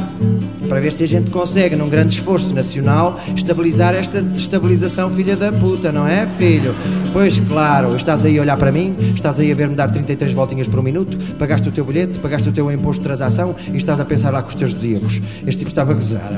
para 0.71 0.79
ver 0.79 0.93
se 0.93 1.03
a 1.03 1.07
gente 1.07 1.29
consegue, 1.29 1.75
num 1.75 1.89
grande 1.89 2.15
esforço 2.15 2.55
nacional, 2.55 3.19
estabilizar 3.35 3.93
esta 3.93 4.21
desestabilização, 4.21 5.09
filha 5.09 5.35
da 5.35 5.51
puta, 5.51 5.91
não 5.91 6.07
é, 6.07 6.25
filho? 6.25 6.73
Pois 7.11 7.41
claro, 7.41 7.93
estás 7.93 8.23
aí 8.23 8.37
a 8.37 8.41
olhar 8.41 8.55
para 8.55 8.71
mim, 8.71 8.95
estás 9.13 9.37
aí 9.37 9.51
a 9.51 9.55
ver-me 9.55 9.75
dar 9.75 9.91
33 9.91 10.31
voltinhas 10.31 10.69
por 10.69 10.81
minuto, 10.81 11.17
pagaste 11.37 11.67
o 11.67 11.73
teu 11.73 11.83
bilhete, 11.83 12.19
pagaste 12.19 12.47
o 12.47 12.53
teu 12.53 12.71
imposto 12.71 13.01
de 13.01 13.03
transação 13.03 13.53
e 13.73 13.75
estás 13.75 13.99
a 13.99 14.05
pensar 14.05 14.31
lá 14.31 14.41
com 14.41 14.47
os 14.47 14.55
teus 14.55 14.71
zodíacos. 14.71 15.21
Este 15.45 15.57
tipo 15.59 15.67
estava 15.67 15.91
a 15.91 15.93
gozar, 15.93 16.31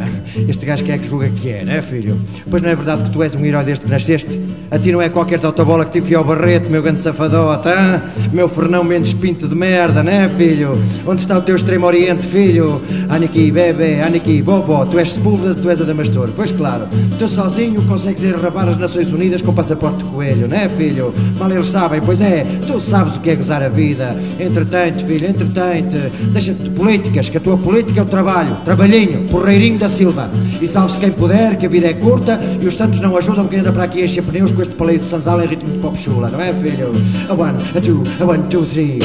este 0.50 0.66
gajo 0.66 0.84
que 0.84 0.92
é 0.92 0.98
que 0.98 1.08
julga 1.08 1.30
que 1.30 1.52
é, 1.52 1.64
não 1.64 1.74
é, 1.74 1.84
filho? 1.84 2.20
Pois 2.50 2.64
não 2.64 2.72
é 2.72 2.76
verdade 2.76 3.04
que 3.04 3.12
tu 3.12 3.22
és 3.22 3.36
um 3.36 3.46
herói 3.46 3.64
desde 3.64 3.86
que 3.86 3.92
nasceste? 3.92 4.42
A 4.72 4.80
ti 4.80 4.92
não 4.92 5.00
é 5.00 5.10
qualquer 5.10 5.40
totobola 5.40 5.86
que 5.86 5.92
te 5.92 6.00
enfia 6.00 6.18
ao 6.18 6.24
barrete, 6.24 6.72
meu 6.72 6.82
grande 6.82 7.04
safadote, 7.04 7.70
hein? 7.70 8.02
meu 8.34 8.50
Fernão 8.50 8.84
Mendes 8.84 9.14
Pinto 9.14 9.48
de 9.48 9.54
merda, 9.54 10.02
não 10.02 10.12
é, 10.12 10.28
filho? 10.28 10.76
Onde 11.06 11.22
está 11.22 11.38
o 11.38 11.42
teu 11.44 11.56
extremo 11.56 11.86
oriente, 11.86 12.26
filho? 12.26 12.82
Aniki, 13.10 13.52
bebê, 13.52 14.02
Aniki, 14.02 14.23
bobo, 14.42 14.86
tu 14.86 15.00
és 15.00 15.12
Sepúlveda, 15.12 15.54
tu 15.56 15.70
és 15.70 15.82
Adamastor. 15.82 16.30
Pois 16.36 16.52
claro, 16.52 16.88
tu 17.20 17.28
sozinho 17.28 17.82
consegues 17.84 18.24
enrabar 18.24 18.70
as 18.70 18.78
Nações 18.78 19.12
Unidas 19.12 19.42
com 19.42 19.54
passaporte 19.54 19.98
de 19.98 20.06
coelho, 20.06 20.48
não 20.48 20.56
é, 20.56 20.70
filho? 20.70 21.14
Mal 21.38 21.52
eles 21.52 21.68
sabem, 21.68 22.02
pois 22.02 22.22
é, 22.22 22.46
tu 22.66 22.80
sabes 22.80 23.18
o 23.18 23.20
que 23.20 23.32
é 23.32 23.36
gozar 23.36 23.62
a 23.62 23.70
vida. 23.70 24.16
Entretanto, 24.40 25.06
filho, 25.06 25.28
entretanto, 25.28 25.98
deixa-te 26.32 26.64
de 26.64 26.70
políticas, 26.70 27.30
que 27.30 27.38
a 27.38 27.42
tua 27.42 27.58
política 27.58 28.00
é 28.00 28.04
o 28.04 28.08
trabalho, 28.08 28.58
trabalhinho, 28.64 29.28
porreirinho 29.30 29.78
da 29.78 29.90
Silva. 29.90 30.30
E 30.62 30.68
salve-se 30.68 31.00
quem 31.00 31.12
puder, 31.12 31.58
que 31.58 31.66
a 31.66 31.70
vida 31.70 31.88
é 31.88 31.94
curta 31.94 32.40
e 32.62 32.66
os 32.66 32.76
tantos 32.76 33.00
não 33.00 33.18
ajudam 33.18 33.48
quem 33.48 33.60
anda 33.60 33.72
para 33.72 33.84
aqui 33.84 34.02
a 34.02 34.06
encher 34.06 34.24
pneus 34.24 34.52
com 34.52 34.62
este 34.62 34.74
paleio 34.76 35.00
de 35.00 35.10
sanzala 35.10 35.44
em 35.44 35.48
ritmo 35.48 35.74
de 35.74 35.80
pop 35.80 35.98
chula, 35.98 36.30
não 36.30 36.40
é, 36.40 36.54
filho? 36.54 36.94
A 37.30 37.34
one, 37.34 37.58
a 37.76 37.82
two, 37.82 38.04
a 38.20 38.26
one, 38.26 38.44
two, 38.50 38.66
three. 38.66 39.00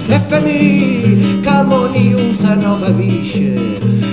FMI! 0.08 1.42
Come 1.44 1.74
on 1.74 1.96
e 1.96 2.14
usa 2.14 2.56
nova 2.56 2.92
bicha. 2.92 3.54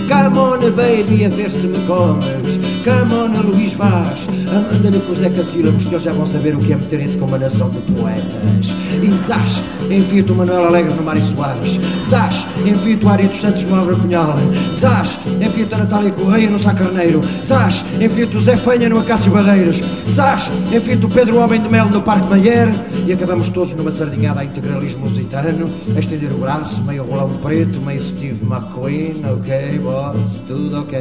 Come 0.08 0.38
on, 0.38 0.74
baby, 0.74 1.24
a 1.24 1.28
ver 1.28 1.50
se 1.50 1.66
me 1.66 1.84
comes. 1.86 2.58
Come 2.84 3.38
Luís 3.42 3.74
Vaz. 3.74 4.28
Anda-lhe 4.50 5.00
com 5.00 5.12
os 5.12 5.18
decassílabos 5.18 5.84
que 5.84 5.94
eles 5.94 6.04
já 6.04 6.12
vão 6.12 6.24
saber 6.24 6.54
o 6.54 6.58
que 6.58 6.72
é 6.72 6.76
meterem-se 6.76 7.16
com 7.18 7.26
uma 7.26 7.38
nação 7.38 7.68
de 7.70 7.80
poetas. 7.92 8.74
E 9.02 9.26
Zás, 9.26 9.62
enfia-te 9.90 10.32
o 10.32 10.34
Manuel 10.34 10.66
Alegre 10.66 10.94
no 10.94 11.02
Mário 11.02 11.22
Soares. 11.22 11.78
Zás, 12.04 12.46
enfia-te 12.64 13.04
o 13.04 13.08
Ari 13.08 13.28
dos 13.28 13.40
Santos 13.40 13.64
no 13.64 13.74
Álvaro 13.74 13.96
Cunhal. 13.98 14.36
Zás, 14.74 15.18
enfia-te 15.40 15.74
a 15.74 15.78
Natália 15.78 16.10
Correia 16.12 16.50
no 16.50 16.58
Sá 16.58 16.72
Carneiro. 16.72 17.20
Zás, 17.44 17.84
enfia-te 18.00 18.36
o 18.36 18.40
Zé 18.40 18.56
Fanha 18.56 18.88
no 18.88 18.98
Acácio 18.98 19.30
Barreiros. 19.30 19.80
Zás, 20.08 20.50
enfia-te 20.72 21.04
o 21.04 21.08
Pedro 21.08 21.38
Homem 21.38 21.60
de 21.60 21.68
Melo 21.68 21.90
no 21.90 22.02
Parque 22.02 22.28
Mayer. 22.28 22.68
E 23.06 23.12
acabamos 23.12 23.50
todos 23.50 23.74
numa 23.74 23.90
sardinhada 23.90 24.40
a 24.40 24.44
integralismo 24.44 25.06
lusitano. 25.06 25.70
A 25.94 25.98
estender 25.98 26.32
o 26.32 26.38
braço, 26.38 26.82
meio 26.84 27.04
rolão 27.04 27.28
preto, 27.42 27.80
meio 27.80 28.00
Steve 28.00 28.44
McQueen. 28.44 29.22
Ok, 29.32 29.80
boss, 29.82 30.42
tudo 30.46 30.80
ok. 30.80 30.98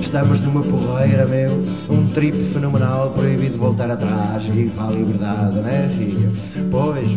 Estamos 0.00 0.40
numa 0.40 0.62
porreira, 0.62 1.07
meu. 1.26 1.64
Um 1.88 2.06
trip 2.08 2.36
fenomenal, 2.52 3.10
proibido 3.10 3.58
voltar 3.58 3.90
atrás. 3.90 4.44
Viva 4.44 4.88
a 4.88 4.90
liberdade, 4.90 5.56
né, 5.60 5.90
filho? 5.96 6.32
Pois, 6.70 7.08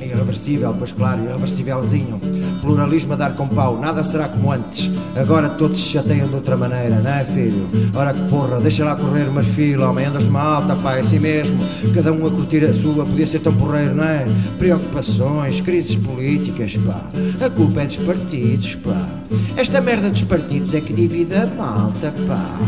irreversível, 0.00 0.74
pois 0.78 0.92
claro, 0.92 1.22
irreversívelzinho. 1.24 2.20
Pluralismo 2.60 3.12
a 3.12 3.16
dar 3.16 3.36
com 3.36 3.46
pau, 3.48 3.78
nada 3.78 4.02
será 4.02 4.28
como 4.28 4.52
antes. 4.52 4.90
Agora 5.14 5.48
todos 5.50 5.76
se 5.76 5.90
chateiam 5.90 6.26
de 6.28 6.34
outra 6.34 6.56
maneira, 6.56 6.96
não 7.00 7.10
é, 7.10 7.24
filho? 7.24 7.68
Ora 7.94 8.12
que 8.12 8.22
porra, 8.28 8.60
deixa 8.60 8.84
lá 8.84 8.96
correr, 8.96 9.30
mas 9.32 9.46
filho, 9.46 9.88
homem, 9.88 10.06
andas 10.06 10.24
numa 10.24 10.42
alta, 10.42 10.74
pá, 10.76 10.96
é 10.96 11.00
assim 11.00 11.18
mesmo. 11.18 11.58
Cada 11.94 12.12
um 12.12 12.26
a 12.26 12.30
curtir 12.30 12.64
a 12.64 12.72
sua, 12.72 13.04
podia 13.04 13.26
ser 13.26 13.40
tão 13.40 13.54
porreiro, 13.54 13.94
não 13.94 14.04
é? 14.04 14.26
Preocupações, 14.58 15.60
crises 15.60 15.96
políticas, 15.96 16.76
pá. 16.78 17.00
A 17.44 17.50
culpa 17.50 17.82
é 17.82 17.86
dos 17.86 17.98
partidos, 17.98 18.74
pá. 18.76 19.08
Esta 19.56 19.80
merda 19.80 20.10
dos 20.10 20.22
partidos 20.22 20.74
é 20.74 20.80
que 20.80 20.92
divide 20.92 21.34
a 21.34 21.46
malta, 21.46 22.12
pá. 22.26 22.58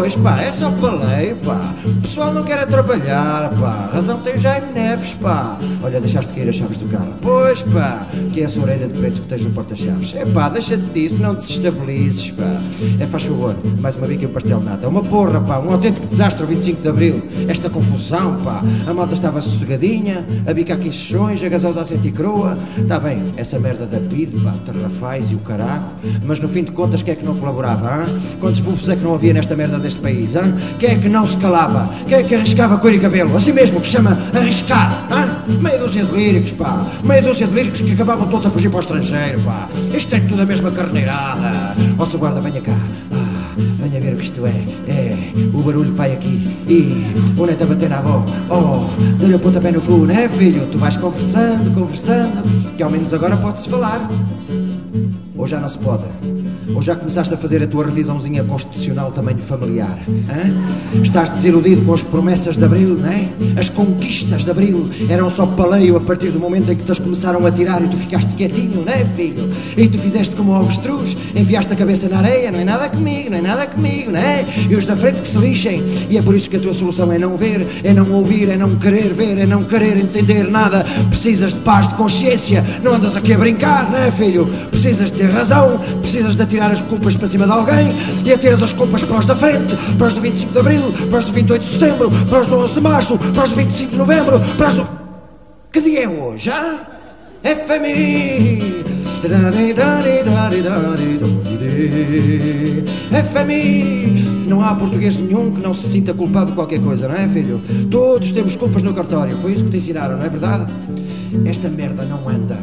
Pois, 0.00 0.16
pá, 0.16 0.40
é 0.40 0.50
só 0.50 0.70
paleio, 0.70 1.36
pá. 1.44 1.74
O 1.84 2.00
pessoal 2.00 2.32
não 2.32 2.42
quer 2.42 2.58
é 2.58 2.64
trabalhar, 2.64 3.50
pá. 3.60 3.90
Razão 3.92 4.18
tem 4.22 4.34
o 4.34 4.38
Jaime 4.38 4.72
Neves, 4.72 5.12
pá. 5.12 5.58
Olha, 5.82 6.00
deixaste 6.00 6.32
cair 6.32 6.48
as 6.48 6.54
chaves 6.54 6.78
do 6.78 6.88
carro. 6.88 7.12
Pois 7.20 7.60
pá, 7.60 8.06
que 8.32 8.40
é 8.40 8.44
essa 8.44 8.58
orelha 8.58 8.88
de 8.88 8.98
preto 8.98 9.20
que 9.20 9.28
tens 9.28 9.42
no 9.42 9.50
porta-chaves. 9.50 10.14
É 10.16 10.24
pá, 10.24 10.48
deixa-te 10.48 10.84
disso, 10.84 11.20
não 11.20 11.34
desestabilizes, 11.34 12.30
pá. 12.30 12.62
É, 12.98 13.04
faz 13.04 13.24
favor, 13.24 13.54
mais 13.78 13.96
uma 13.96 14.06
bica 14.06 14.24
e 14.24 14.26
um 14.26 14.32
pastel 14.32 14.60
de 14.60 14.64
nata. 14.64 14.88
Uma 14.88 15.02
porra, 15.02 15.38
pá, 15.38 15.58
um 15.58 15.70
autêntico 15.70 16.06
desastre 16.06 16.44
o 16.44 16.46
25 16.46 16.80
de 16.80 16.88
Abril. 16.88 17.22
Esta 17.46 17.68
confusão, 17.68 18.36
pá. 18.42 18.62
A 18.86 18.94
malta 18.94 19.12
estava 19.12 19.42
sossegadinha, 19.42 20.24
a 20.46 20.54
bica 20.54 20.72
aqui 20.72 20.90
chões, 20.90 21.42
a 21.42 21.48
gasosa 21.50 21.82
a 21.82 21.84
sentir 21.84 22.12
crua. 22.12 22.56
Está 22.78 22.98
bem, 22.98 23.34
essa 23.36 23.58
merda 23.58 23.84
da 23.84 24.00
PID, 24.00 24.42
pá, 24.42 24.54
terrafais 24.64 25.30
e 25.30 25.34
o 25.34 25.40
caraco. 25.40 25.90
Mas 26.24 26.40
no 26.40 26.48
fim 26.48 26.64
de 26.64 26.72
contas, 26.72 27.02
quem 27.02 27.12
é 27.12 27.16
que 27.16 27.24
não 27.24 27.36
colaborava, 27.36 27.86
hã? 27.86 28.08
Quantos 28.40 28.60
bufos 28.60 28.88
é 28.88 28.96
que 28.96 29.02
não 29.02 29.14
havia 29.14 29.34
nesta 29.34 29.54
merda 29.54 29.78
deste 29.78 29.89
país, 29.98 30.36
hã? 30.36 30.54
Quem 30.78 30.90
é 30.90 30.94
que 30.96 31.08
não 31.08 31.26
se 31.26 31.36
calava? 31.36 31.88
Quem 32.06 32.18
é 32.18 32.22
que 32.22 32.34
arriscava 32.34 32.78
cor 32.78 32.92
e 32.92 32.98
cabelo? 32.98 33.36
Assim 33.36 33.52
mesmo, 33.52 33.80
que 33.80 33.86
se 33.86 33.92
chama 33.92 34.18
arriscar, 34.34 35.06
hã? 35.10 35.52
Meia 35.60 35.78
dúzia 35.78 36.04
de 36.04 36.12
líricos, 36.12 36.52
pá. 36.52 36.84
Meia 37.02 37.22
dúzia 37.22 37.46
de 37.46 37.54
líricos 37.54 37.80
que 37.80 37.92
acabavam 37.92 38.26
todos 38.28 38.46
a 38.46 38.50
fugir 38.50 38.68
para 38.70 38.78
o 38.78 38.80
estrangeiro, 38.80 39.40
pá. 39.40 39.68
Isto 39.94 40.14
é 40.16 40.20
tudo 40.20 40.42
a 40.42 40.46
mesma 40.46 40.70
carneirada. 40.70 41.74
Ó, 41.98 42.06
seu 42.06 42.18
guarda, 42.18 42.40
venha 42.40 42.60
cá. 42.60 42.76
Ah, 43.12 43.52
venha 43.56 44.00
ver 44.00 44.14
o 44.14 44.16
que 44.16 44.24
isto 44.24 44.46
é. 44.46 44.50
É, 44.88 45.16
o 45.52 45.58
barulho 45.62 45.90
que 45.90 45.96
vai 45.96 46.12
aqui. 46.12 46.56
E 46.68 47.04
o 47.36 47.46
neto 47.46 47.64
a 47.64 47.66
bater 47.66 47.88
na 47.90 47.98
avó. 47.98 48.24
Oh, 48.48 48.86
dê-lhe 49.18 49.34
o 49.34 49.38
pontapé 49.38 49.72
no 49.72 49.80
cu, 49.80 50.06
né, 50.06 50.28
filho? 50.28 50.66
Tu 50.66 50.78
vais 50.78 50.96
conversando, 50.96 51.72
conversando, 51.74 52.74
que 52.76 52.82
ao 52.82 52.90
menos 52.90 53.12
agora 53.12 53.36
podes 53.36 53.66
falar. 53.66 54.08
Ou 55.36 55.46
já 55.46 55.58
não 55.58 55.68
se 55.68 55.78
pode? 55.78 56.04
Ou 56.74 56.82
já 56.82 56.94
começaste 56.94 57.32
a 57.32 57.36
fazer 57.36 57.62
a 57.62 57.66
tua 57.66 57.84
revisãozinha 57.84 58.44
constitucional 58.44 59.10
tamanho 59.12 59.38
familiar? 59.38 59.98
Hã? 60.08 61.02
Estás 61.02 61.30
desiludido 61.30 61.82
com 61.82 61.94
as 61.94 62.02
promessas 62.02 62.56
de 62.56 62.64
Abril, 62.64 62.96
não 62.96 63.10
é? 63.10 63.28
As 63.58 63.68
conquistas 63.68 64.44
de 64.44 64.50
Abril 64.50 64.88
eram 65.08 65.30
só 65.30 65.46
paleio 65.46 65.96
a 65.96 66.00
partir 66.00 66.30
do 66.30 66.38
momento 66.38 66.70
em 66.70 66.76
que 66.76 66.84
te 66.84 67.00
começaram 67.00 67.44
a 67.46 67.50
tirar 67.50 67.82
e 67.82 67.88
tu 67.88 67.96
ficaste 67.96 68.34
quietinho, 68.34 68.84
não 68.84 68.92
é, 68.92 69.04
filho? 69.04 69.50
E 69.76 69.88
tu 69.88 69.98
fizeste 69.98 70.34
como 70.36 70.52
o 70.52 70.54
avestruz, 70.54 71.16
enfiaste 71.34 71.72
a 71.72 71.76
cabeça 71.76 72.08
na 72.08 72.18
areia, 72.18 72.50
não 72.52 72.60
é 72.60 72.64
nada 72.64 72.88
comigo, 72.88 73.30
não 73.30 73.38
é 73.38 73.42
nada 73.42 73.66
comigo, 73.66 74.10
não 74.10 74.20
é? 74.20 74.44
E 74.68 74.74
os 74.74 74.86
da 74.86 74.96
frente 74.96 75.22
que 75.22 75.28
se 75.28 75.38
lixem. 75.38 75.82
E 76.08 76.18
é 76.18 76.22
por 76.22 76.34
isso 76.34 76.48
que 76.48 76.56
a 76.56 76.60
tua 76.60 76.74
solução 76.74 77.10
é 77.12 77.18
não 77.18 77.36
ver, 77.36 77.66
é 77.82 77.92
não 77.92 78.10
ouvir, 78.12 78.48
é 78.48 78.56
não 78.56 78.76
querer 78.76 79.12
ver, 79.12 79.38
é 79.38 79.46
não 79.46 79.64
querer 79.64 79.96
entender 79.96 80.50
nada. 80.50 80.84
Precisas 81.08 81.54
de 81.54 81.60
paz 81.60 81.88
de 81.88 81.94
consciência, 81.94 82.64
não 82.82 82.94
andas 82.94 83.16
aqui 83.16 83.32
a 83.32 83.38
brincar, 83.38 83.90
não 83.90 83.98
é, 83.98 84.10
filho? 84.10 84.46
Precisas 84.70 85.10
de 85.10 85.18
ter 85.18 85.30
razão, 85.30 85.78
precisas 86.00 86.34
de 86.34 86.42
tirar 86.60 86.72
as 86.72 86.80
culpas 86.82 87.16
para 87.16 87.26
cima 87.26 87.46
de 87.46 87.52
alguém 87.52 87.88
e 88.22 88.32
atiras 88.32 88.62
as 88.62 88.72
culpas 88.74 89.02
para 89.02 89.18
os 89.18 89.24
da 89.24 89.34
frente, 89.34 89.74
para 89.96 90.08
os 90.08 90.12
do 90.12 90.20
25 90.20 90.52
de 90.52 90.58
Abril, 90.58 90.92
para 91.08 91.18
os 91.18 91.24
do 91.24 91.32
28 91.32 91.64
de 91.64 91.72
Setembro, 91.72 92.10
para 92.28 92.40
os 92.42 92.46
do 92.48 92.56
11 92.56 92.74
de 92.74 92.80
Março, 92.82 93.18
para 93.18 93.44
os 93.44 93.50
do 93.50 93.56
25 93.56 93.92
de 93.92 93.96
Novembro, 93.96 94.38
para 94.58 94.68
os 94.68 94.74
do... 94.74 94.86
Que 95.72 95.80
dia 95.80 96.04
é 96.04 96.08
hoje, 96.08 96.50
ah? 96.50 96.80
FMI! 97.42 98.84
FMI! 103.32 104.44
Não 104.46 104.60
há 104.60 104.74
português 104.74 105.16
nenhum 105.16 105.52
que 105.52 105.62
não 105.62 105.72
se 105.72 105.90
sinta 105.90 106.12
culpado 106.12 106.50
de 106.50 106.56
qualquer 106.56 106.80
coisa, 106.80 107.08
não 107.08 107.14
é, 107.14 107.26
filho? 107.28 107.62
Todos 107.90 108.32
temos 108.32 108.54
culpas 108.54 108.82
no 108.82 108.92
cartório, 108.92 109.34
foi 109.38 109.52
isso 109.52 109.64
que 109.64 109.70
te 109.70 109.78
ensinaram, 109.78 110.18
não 110.18 110.26
é 110.26 110.28
verdade? 110.28 110.70
Esta 111.46 111.70
merda 111.70 112.04
não 112.04 112.28
anda. 112.28 112.58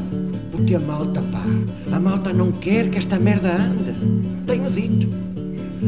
Porque 0.52 0.76
a 0.76 0.80
malta, 0.80 1.22
a 1.92 2.00
malta 2.00 2.34
não 2.34 2.52
quer 2.52 2.90
que 2.90 2.98
esta 2.98 3.20
merda 3.20 3.52
ande. 3.54 3.94
Tenho 4.46 4.70
dito. 4.72 5.08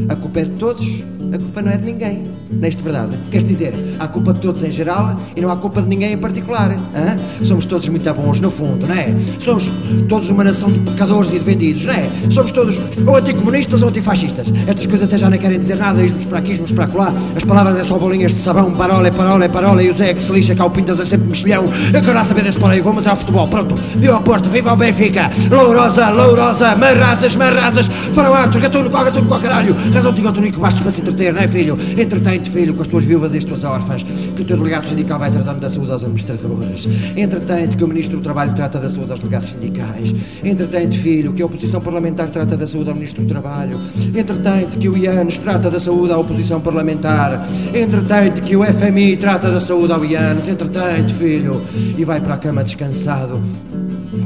A 0.08 0.16
culpa 0.16 0.40
é 0.40 0.44
de 0.44 0.56
todos, 0.56 1.04
a 1.32 1.38
culpa 1.38 1.62
não 1.62 1.70
é 1.70 1.76
de 1.76 1.84
ninguém. 1.84 2.24
Neste 2.50 2.82
verdade. 2.82 3.16
Queres 3.30 3.46
dizer, 3.46 3.74
há 3.98 4.08
culpa 4.08 4.32
de 4.32 4.40
todos 4.40 4.64
em 4.64 4.70
geral 4.70 5.16
e 5.36 5.40
não 5.40 5.50
há 5.50 5.56
culpa 5.56 5.80
de 5.82 5.88
ninguém 5.88 6.12
em 6.12 6.18
particular. 6.18 6.72
Hã? 6.72 7.44
Somos 7.44 7.64
todos 7.64 7.88
muito 7.88 8.12
bons, 8.14 8.40
no 8.40 8.50
fundo, 8.50 8.86
não 8.86 8.94
é? 8.94 9.14
Somos 9.38 9.70
todos 10.08 10.28
uma 10.30 10.44
nação 10.44 10.70
de 10.70 10.80
pecadores 10.80 11.32
e 11.32 11.38
de 11.38 11.44
vendidos, 11.44 11.84
não 11.86 11.94
é? 11.94 12.10
Somos 12.30 12.50
todos 12.50 12.80
ou 13.06 13.16
anticomunistas 13.16 13.82
ou 13.82 13.88
antifascistas. 13.88 14.48
Estas 14.66 14.86
coisas 14.86 15.06
até 15.06 15.16
já 15.18 15.30
não 15.30 15.38
querem 15.38 15.58
dizer 15.58 15.76
nada, 15.76 16.02
ismos 16.02 16.26
para 16.26 16.38
aqui, 16.38 16.52
ismos 16.52 16.72
para 16.72 16.86
lá. 16.92 17.14
As 17.36 17.44
palavras 17.44 17.78
é 17.78 17.82
só 17.82 17.98
bolinhas 17.98 18.34
de 18.34 18.40
sabão, 18.40 18.70
parola 18.72 19.06
é 19.06 19.10
parola 19.10 19.44
é 19.44 19.48
parola, 19.48 19.82
e 19.82 19.90
o 19.90 19.92
Zé 19.92 20.14
que 20.14 20.20
se 20.20 20.32
lixa, 20.32 20.54
cá 20.54 20.64
o 20.64 20.70
Pintas 20.70 21.00
é 21.00 21.04
sempre 21.04 21.28
mexilhão. 21.28 21.64
Eu 21.92 22.02
quero 22.02 22.24
saber 22.24 22.42
desse 22.42 22.58
aí, 22.64 22.80
vou, 22.80 22.92
mas 22.92 23.06
é 23.06 23.10
ao 23.10 23.16
futebol, 23.16 23.46
pronto. 23.48 23.74
Viva 23.96 24.16
o 24.16 24.22
Porto, 24.22 24.48
viva 24.48 24.72
o 24.72 24.76
Benfica, 24.76 25.30
lourosa, 25.50 26.10
lourosa, 26.10 26.74
marrazas, 26.76 27.36
marrazas, 27.36 27.86
farão 28.14 28.34
atro, 28.34 28.60
gatuno, 28.60 28.90
qual 28.90 29.04
gatuno, 29.04 29.26
qual 29.26 29.40
caralho. 29.40 29.74
Razão 29.92 30.12
tinha 30.12 30.28
o 30.28 30.32
tunico, 30.32 30.60
bastos 30.60 30.82
para 30.82 30.90
entreter, 31.10 31.32
não 31.32 31.42
é, 31.42 31.48
filho? 31.48 31.78
Entretém-te, 31.98 32.50
filho, 32.50 32.74
com 32.74 32.82
as 32.82 32.88
tuas 32.88 33.04
viúvas 33.04 33.34
e 33.34 33.38
as 33.38 33.44
tuas 33.44 33.64
órfãs, 33.64 34.02
que 34.02 34.42
o 34.42 34.44
teu 34.44 34.56
delegado 34.56 34.88
sindical 34.88 35.18
vai 35.18 35.30
tratando 35.30 35.60
da 35.60 35.68
saúde 35.68 35.90
aos 35.92 36.02
administradores. 36.02 36.88
Entretém-te 37.16 37.76
que 37.76 37.84
o 37.84 37.88
Ministro 37.88 38.18
do 38.18 38.22
Trabalho 38.22 38.54
trata 38.54 38.78
da 38.78 38.88
saúde 38.88 39.10
aos 39.10 39.20
delegados 39.20 39.48
sindicais. 39.50 40.14
Entretém-te, 40.44 40.98
filho, 40.98 41.32
que 41.32 41.42
a 41.42 41.46
oposição 41.46 41.80
parlamentar 41.80 42.30
trata 42.30 42.56
da 42.56 42.66
saúde 42.66 42.90
ao 42.90 42.94
Ministro 42.94 43.22
do 43.22 43.28
Trabalho. 43.28 43.78
Entretém-te 44.16 44.78
que 44.78 44.88
o 44.88 44.96
IANES 44.96 45.38
trata 45.38 45.70
da 45.70 45.80
saúde 45.80 46.12
à 46.12 46.18
oposição 46.18 46.60
parlamentar. 46.60 47.46
Entretém-te 47.74 48.40
que 48.42 48.56
o 48.56 48.64
FMI 48.64 49.16
trata 49.16 49.50
da 49.50 49.60
saúde 49.60 49.92
ao 49.92 50.04
IANES. 50.04 50.48
Entretém-te, 50.48 51.14
filho, 51.14 51.62
e 51.98 52.04
vai 52.04 52.20
para 52.20 52.34
a 52.34 52.38
cama 52.38 52.62
descansado 52.62 53.40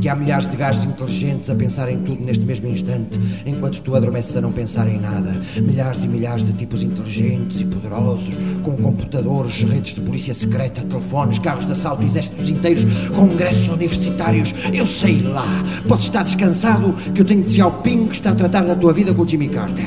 que 0.01 0.09
há 0.09 0.15
milhares 0.15 0.49
de 0.49 0.57
gajos 0.57 0.85
inteligentes 0.85 1.51
a 1.51 1.55
pensar 1.55 1.89
em 1.89 1.99
tudo 1.99 2.25
neste 2.25 2.45
mesmo 2.45 2.69
instante, 2.69 3.19
enquanto 3.45 3.81
tu 3.81 3.95
adormeces 3.95 4.37
a 4.37 4.41
não 4.41 4.53
pensar 4.53 4.89
em 4.89 4.99
nada. 4.99 5.35
Milhares 5.57 6.05
e 6.05 6.09
milhares 6.09 6.45
de 6.45 6.53
tipos 6.53 6.83
inteligentes 6.83 7.61
e 7.61 7.65
poderosos, 7.65 8.37
com 8.63 8.77
computadores, 8.77 9.63
redes 9.63 9.95
de 9.95 10.01
polícia 10.01 10.35
secreta, 10.35 10.83
telefones, 10.83 11.39
carros 11.39 11.65
de 11.65 11.73
assalto, 11.73 12.03
exércitos 12.03 12.51
inteiros, 12.51 12.85
congressos 13.15 13.69
universitários. 13.69 14.55
Eu 14.73 14.87
sei 14.87 15.23
lá. 15.23 15.47
Podes 15.87 16.07
estar 16.07 16.23
descansado 16.23 16.93
que 17.15 17.21
eu 17.21 17.25
tenho 17.25 17.41
de 17.41 17.49
dizer 17.49 17.63
ao 17.63 17.73
Ping 17.73 18.07
que 18.07 18.15
está 18.15 18.31
a 18.31 18.35
tratar 18.35 18.63
da 18.65 18.75
tua 18.75 18.93
vida 18.93 19.13
com 19.13 19.23
o 19.23 19.29
Jimmy 19.29 19.49
Carter. 19.49 19.87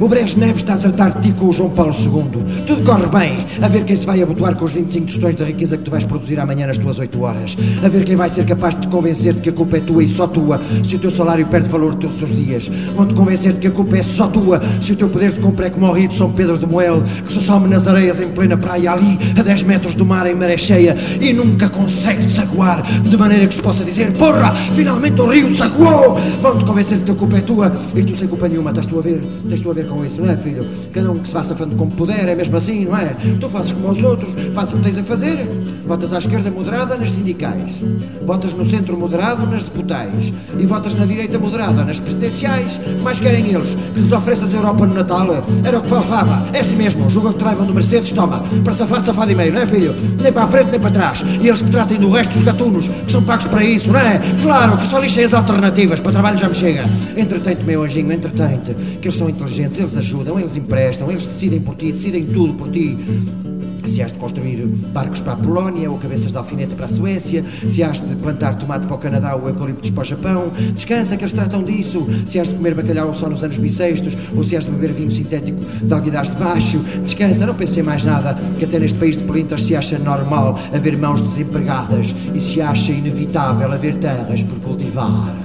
O 0.00 0.08
Brezhnev 0.08 0.56
está 0.56 0.74
a 0.74 0.78
tratar 0.78 1.10
de 1.20 1.28
ti 1.28 1.34
com 1.34 1.46
o 1.46 1.52
João 1.52 1.70
Paulo 1.70 1.94
II. 1.94 2.66
Tudo 2.66 2.84
corre 2.84 3.06
bem. 3.06 3.46
A 3.62 3.68
ver 3.68 3.84
quem 3.84 3.96
se 3.96 4.06
vai 4.06 4.22
abotoar 4.22 4.56
com 4.56 4.64
os 4.64 4.72
25 4.72 5.06
tostões 5.06 5.36
de 5.36 5.44
riqueza 5.44 5.76
que 5.76 5.84
tu 5.84 5.90
vais 5.90 6.04
produzir 6.04 6.38
amanhã 6.38 6.66
nas 6.66 6.78
tuas 6.78 6.98
8 6.98 7.20
horas. 7.20 7.56
A 7.84 7.88
ver 7.88 8.04
quem 8.04 8.16
vai 8.16 8.28
ser 8.28 8.44
capaz 8.44 8.74
de 8.74 8.82
te 8.82 8.88
convencer 8.88 9.34
de 9.34 9.40
que 9.48 9.50
a 9.50 9.52
culpa 9.52 9.78
é 9.78 9.80
tua 9.80 10.04
e 10.04 10.08
só 10.08 10.26
tua 10.26 10.60
se 10.86 10.96
o 10.96 10.98
teu 10.98 11.10
salário 11.10 11.46
perde 11.46 11.68
valor 11.68 11.94
todos 11.94 12.22
os 12.22 12.36
dias. 12.36 12.70
Vão 12.94 13.06
te 13.06 13.14
convencer 13.14 13.52
de 13.52 13.60
que 13.60 13.66
a 13.66 13.70
culpa 13.70 13.96
é 13.96 14.02
só 14.02 14.26
tua 14.26 14.60
se 14.80 14.92
o 14.92 14.96
teu 14.96 15.08
poder 15.08 15.32
de 15.32 15.40
compra 15.40 15.66
é 15.66 15.70
como 15.70 15.86
o 15.86 15.92
rio 15.92 16.08
de 16.08 16.16
São 16.16 16.30
Pedro 16.30 16.58
de 16.58 16.66
Moel, 16.66 17.02
que 17.24 17.32
se 17.32 17.40
some 17.40 17.68
nas 17.68 17.86
areias 17.86 18.20
em 18.20 18.28
plena 18.28 18.56
praia 18.56 18.92
ali, 18.92 19.18
a 19.38 19.42
10 19.42 19.62
metros 19.64 19.94
do 19.94 20.04
mar 20.04 20.26
em 20.26 20.34
maré 20.34 20.56
cheia 20.58 20.96
e 21.20 21.32
nunca 21.32 21.68
consegue 21.68 22.24
desaguar, 22.24 22.82
de 23.02 23.16
maneira 23.16 23.46
que 23.46 23.54
se 23.54 23.62
possa 23.62 23.84
dizer: 23.84 24.12
Porra, 24.12 24.54
finalmente 24.74 25.20
o 25.20 25.26
rio 25.26 25.50
desaguou! 25.50 26.18
Vão 26.42 26.58
te 26.58 26.64
convencer 26.64 26.98
de 26.98 27.04
que 27.04 27.10
a 27.10 27.14
culpa 27.14 27.38
é 27.38 27.40
tua 27.40 27.72
e 27.94 28.02
tu 28.02 28.16
sem 28.16 28.28
culpa 28.28 28.48
nenhuma. 28.48 28.70
Estás 28.70 28.86
tu 28.86 28.98
a 28.98 29.02
ver? 29.02 29.22
Tens 29.48 29.60
tu 29.60 29.70
a 29.70 29.74
ver 29.74 29.86
com 29.86 30.04
isso, 30.04 30.20
não 30.20 30.30
é, 30.30 30.36
filho? 30.36 30.66
Cada 30.92 31.10
um 31.10 31.18
que 31.18 31.28
se 31.28 31.34
vá 31.34 31.42
safando 31.42 31.74
como 31.76 31.90
puder, 31.92 32.28
é 32.28 32.34
mesmo 32.34 32.56
assim, 32.56 32.84
não 32.84 32.96
é? 32.96 33.16
Tu 33.40 33.48
fazes 33.48 33.72
como 33.72 33.90
os 33.90 34.02
outros, 34.02 34.34
fazes 34.52 34.74
o 34.74 34.76
que 34.76 34.82
tens 34.82 34.98
a 34.98 35.04
fazer. 35.04 35.48
Votas 35.88 36.12
à 36.12 36.18
esquerda 36.18 36.50
moderada 36.50 36.98
nas 36.98 37.12
sindicais, 37.12 37.82
votas 38.22 38.52
no 38.52 38.62
centro 38.62 38.94
moderado 38.94 39.46
nas 39.46 39.64
deputais 39.64 40.30
e 40.58 40.66
votas 40.66 40.92
na 40.92 41.06
direita 41.06 41.38
moderada 41.38 41.82
nas 41.82 41.98
presidenciais. 41.98 42.78
Mais 43.02 43.18
querem 43.18 43.54
eles 43.54 43.74
que 43.94 44.00
lhes 44.00 44.12
ofereças 44.12 44.52
a 44.52 44.58
Europa 44.58 44.84
no 44.84 44.92
Natal? 44.92 45.26
Era 45.64 45.78
o 45.78 45.80
que 45.80 45.88
faltava. 45.88 46.46
É 46.52 46.60
assim 46.60 46.76
mesmo. 46.76 47.08
Julga 47.08 47.32
que 47.32 47.38
traivam 47.38 47.64
do 47.64 47.72
Mercedes, 47.72 48.12
toma. 48.12 48.44
Para 48.62 48.74
safado, 48.74 49.06
safado 49.06 49.32
e 49.32 49.34
meio, 49.34 49.50
não 49.50 49.62
é, 49.62 49.66
filho? 49.66 49.96
Nem 50.20 50.30
para 50.30 50.42
a 50.42 50.46
frente, 50.46 50.72
nem 50.72 50.78
para 50.78 50.90
trás. 50.90 51.24
E 51.40 51.48
eles 51.48 51.62
que 51.62 51.70
tratem 51.70 51.98
do 51.98 52.10
resto 52.10 52.34
dos 52.34 52.42
gatunos, 52.42 52.88
que 52.88 53.10
são 53.10 53.22
pagos 53.22 53.46
para 53.46 53.64
isso, 53.64 53.90
não 53.90 53.98
é? 53.98 54.20
Claro, 54.42 54.76
que 54.76 54.88
só 54.88 54.98
lixem 54.98 55.24
as 55.24 55.32
alternativas. 55.32 56.00
Para 56.00 56.12
trabalho 56.12 56.36
já 56.36 56.50
me 56.50 56.54
chega. 56.54 56.84
Entretente, 57.16 57.64
meu 57.64 57.82
anjinho, 57.82 58.12
entretente. 58.12 58.74
Que 59.00 59.08
eles 59.08 59.16
são 59.16 59.30
inteligentes, 59.30 59.78
eles 59.78 59.96
ajudam, 59.96 60.38
eles 60.38 60.54
emprestam, 60.54 61.10
eles 61.10 61.24
decidem 61.24 61.62
por 61.62 61.76
ti, 61.76 61.92
decidem 61.92 62.26
tudo 62.26 62.52
por 62.52 62.70
ti 62.70 63.47
se 63.88 64.02
has 64.02 64.12
de 64.12 64.18
construir 64.18 64.64
barcos 64.92 65.20
para 65.20 65.32
a 65.32 65.36
Polónia 65.36 65.90
ou 65.90 65.98
cabeças 65.98 66.32
de 66.32 66.38
alfinete 66.38 66.74
para 66.74 66.86
a 66.86 66.88
Suécia, 66.88 67.44
se 67.66 67.82
has 67.82 68.06
de 68.06 68.14
plantar 68.16 68.54
tomate 68.56 68.86
para 68.86 68.96
o 68.96 68.98
Canadá 68.98 69.34
ou 69.34 69.48
eucaliptos 69.48 69.90
para 69.90 70.02
o 70.02 70.04
Japão, 70.04 70.52
descansa 70.74 71.16
que 71.16 71.24
eles 71.24 71.32
tratam 71.32 71.62
disso, 71.62 72.06
se 72.26 72.38
has 72.38 72.48
de 72.48 72.54
comer 72.54 72.74
bacalhau 72.74 73.14
só 73.14 73.28
nos 73.28 73.42
anos 73.42 73.58
bissextos 73.58 74.16
ou 74.36 74.44
se 74.44 74.56
has 74.56 74.64
de 74.64 74.70
beber 74.70 74.92
vinho 74.92 75.10
sintético 75.10 75.60
de 75.82 75.92
alguidades 75.92 76.30
de 76.30 76.42
baixo, 76.42 76.78
descansa, 77.02 77.46
não 77.46 77.54
pense 77.54 77.80
em 77.80 77.82
mais 77.82 78.04
nada, 78.04 78.34
que 78.58 78.64
até 78.64 78.78
neste 78.78 78.98
país 78.98 79.16
de 79.16 79.24
pelintras 79.24 79.62
se 79.62 79.74
acha 79.74 79.98
normal 79.98 80.58
haver 80.72 80.96
mãos 80.96 81.20
desempregadas 81.20 82.14
e 82.34 82.40
se 82.40 82.60
acha 82.60 82.92
inevitável 82.92 83.72
haver 83.72 83.96
terras 83.96 84.42
por 84.42 84.58
cultivar. 84.60 85.36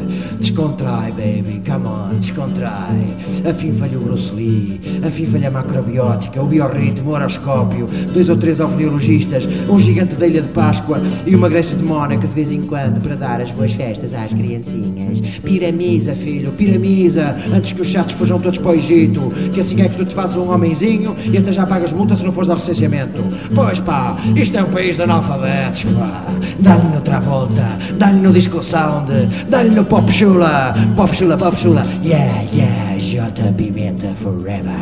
Descontrai, 0.43 1.13
baby, 1.13 1.61
come 1.65 1.87
on, 1.87 2.19
descontrai. 2.19 3.15
Afim 3.49 3.71
falha 3.71 3.97
o 3.97 4.01
Bruce 4.01 4.29
Lee, 4.35 4.77
afim 5.01 5.25
falha 5.25 5.47
a 5.47 5.51
macrobiótica, 5.51 6.43
o 6.43 6.45
biorritmo, 6.45 7.11
o 7.11 7.13
horoscópio, 7.13 7.87
dois 8.13 8.27
ou 8.27 8.35
três 8.35 8.59
alveneologistas, 8.59 9.47
um 9.69 9.79
gigante 9.79 10.17
da 10.17 10.27
Ilha 10.27 10.41
de 10.41 10.49
Páscoa 10.49 11.01
e 11.25 11.33
uma 11.33 11.47
Grécia 11.47 11.77
de 11.77 11.83
Mónaco 11.83 12.27
de 12.27 12.33
vez 12.33 12.51
em 12.51 12.61
quando 12.63 12.99
para 12.99 13.15
dar 13.15 13.39
as 13.39 13.51
boas 13.51 13.71
festas 13.71 14.13
às 14.13 14.33
criancinhas. 14.33 15.21
Piramiza, 15.41 16.13
filho, 16.13 16.51
piramiza, 16.51 17.37
antes 17.55 17.71
que 17.71 17.81
os 17.81 17.87
chatos 17.87 18.13
fujam 18.13 18.37
todos 18.37 18.59
para 18.59 18.71
o 18.71 18.75
Egito, 18.75 19.31
que 19.53 19.61
assim 19.61 19.81
é 19.81 19.87
que 19.87 19.95
tu 19.95 20.03
te 20.03 20.13
fazes 20.13 20.35
um 20.35 20.51
homenzinho 20.51 21.15
e 21.23 21.37
até 21.37 21.53
já 21.53 21.65
pagas 21.65 21.93
multa 21.93 22.17
se 22.17 22.23
não 22.25 22.33
fores 22.33 22.49
ao 22.49 22.57
recenseamento. 22.57 23.23
Pois 23.55 23.79
pá, 23.79 24.17
isto 24.35 24.57
é 24.57 24.61
um 24.61 24.69
país 24.69 24.97
de 24.97 25.03
analfabetos, 25.03 25.85
pá. 25.85 26.25
Dá-lhe 26.59 26.89
no 26.89 26.99
Travolta, 26.99 27.65
dá-lhe 27.97 28.19
no 28.19 28.33
Disco 28.33 28.61
Sound, 28.61 29.09
dá-lhe 29.47 29.69
no 29.69 29.85
Pop 29.85 30.11
Chula, 30.34 30.73
Pop 30.95 31.13
Chula, 31.13 31.38
Pop 31.38 31.55
Chula, 31.55 31.86
yeah, 32.01 32.41
yeah, 32.51 32.97
J 32.97 33.53
Pimenta 33.55 34.07
Forever. 34.15 34.73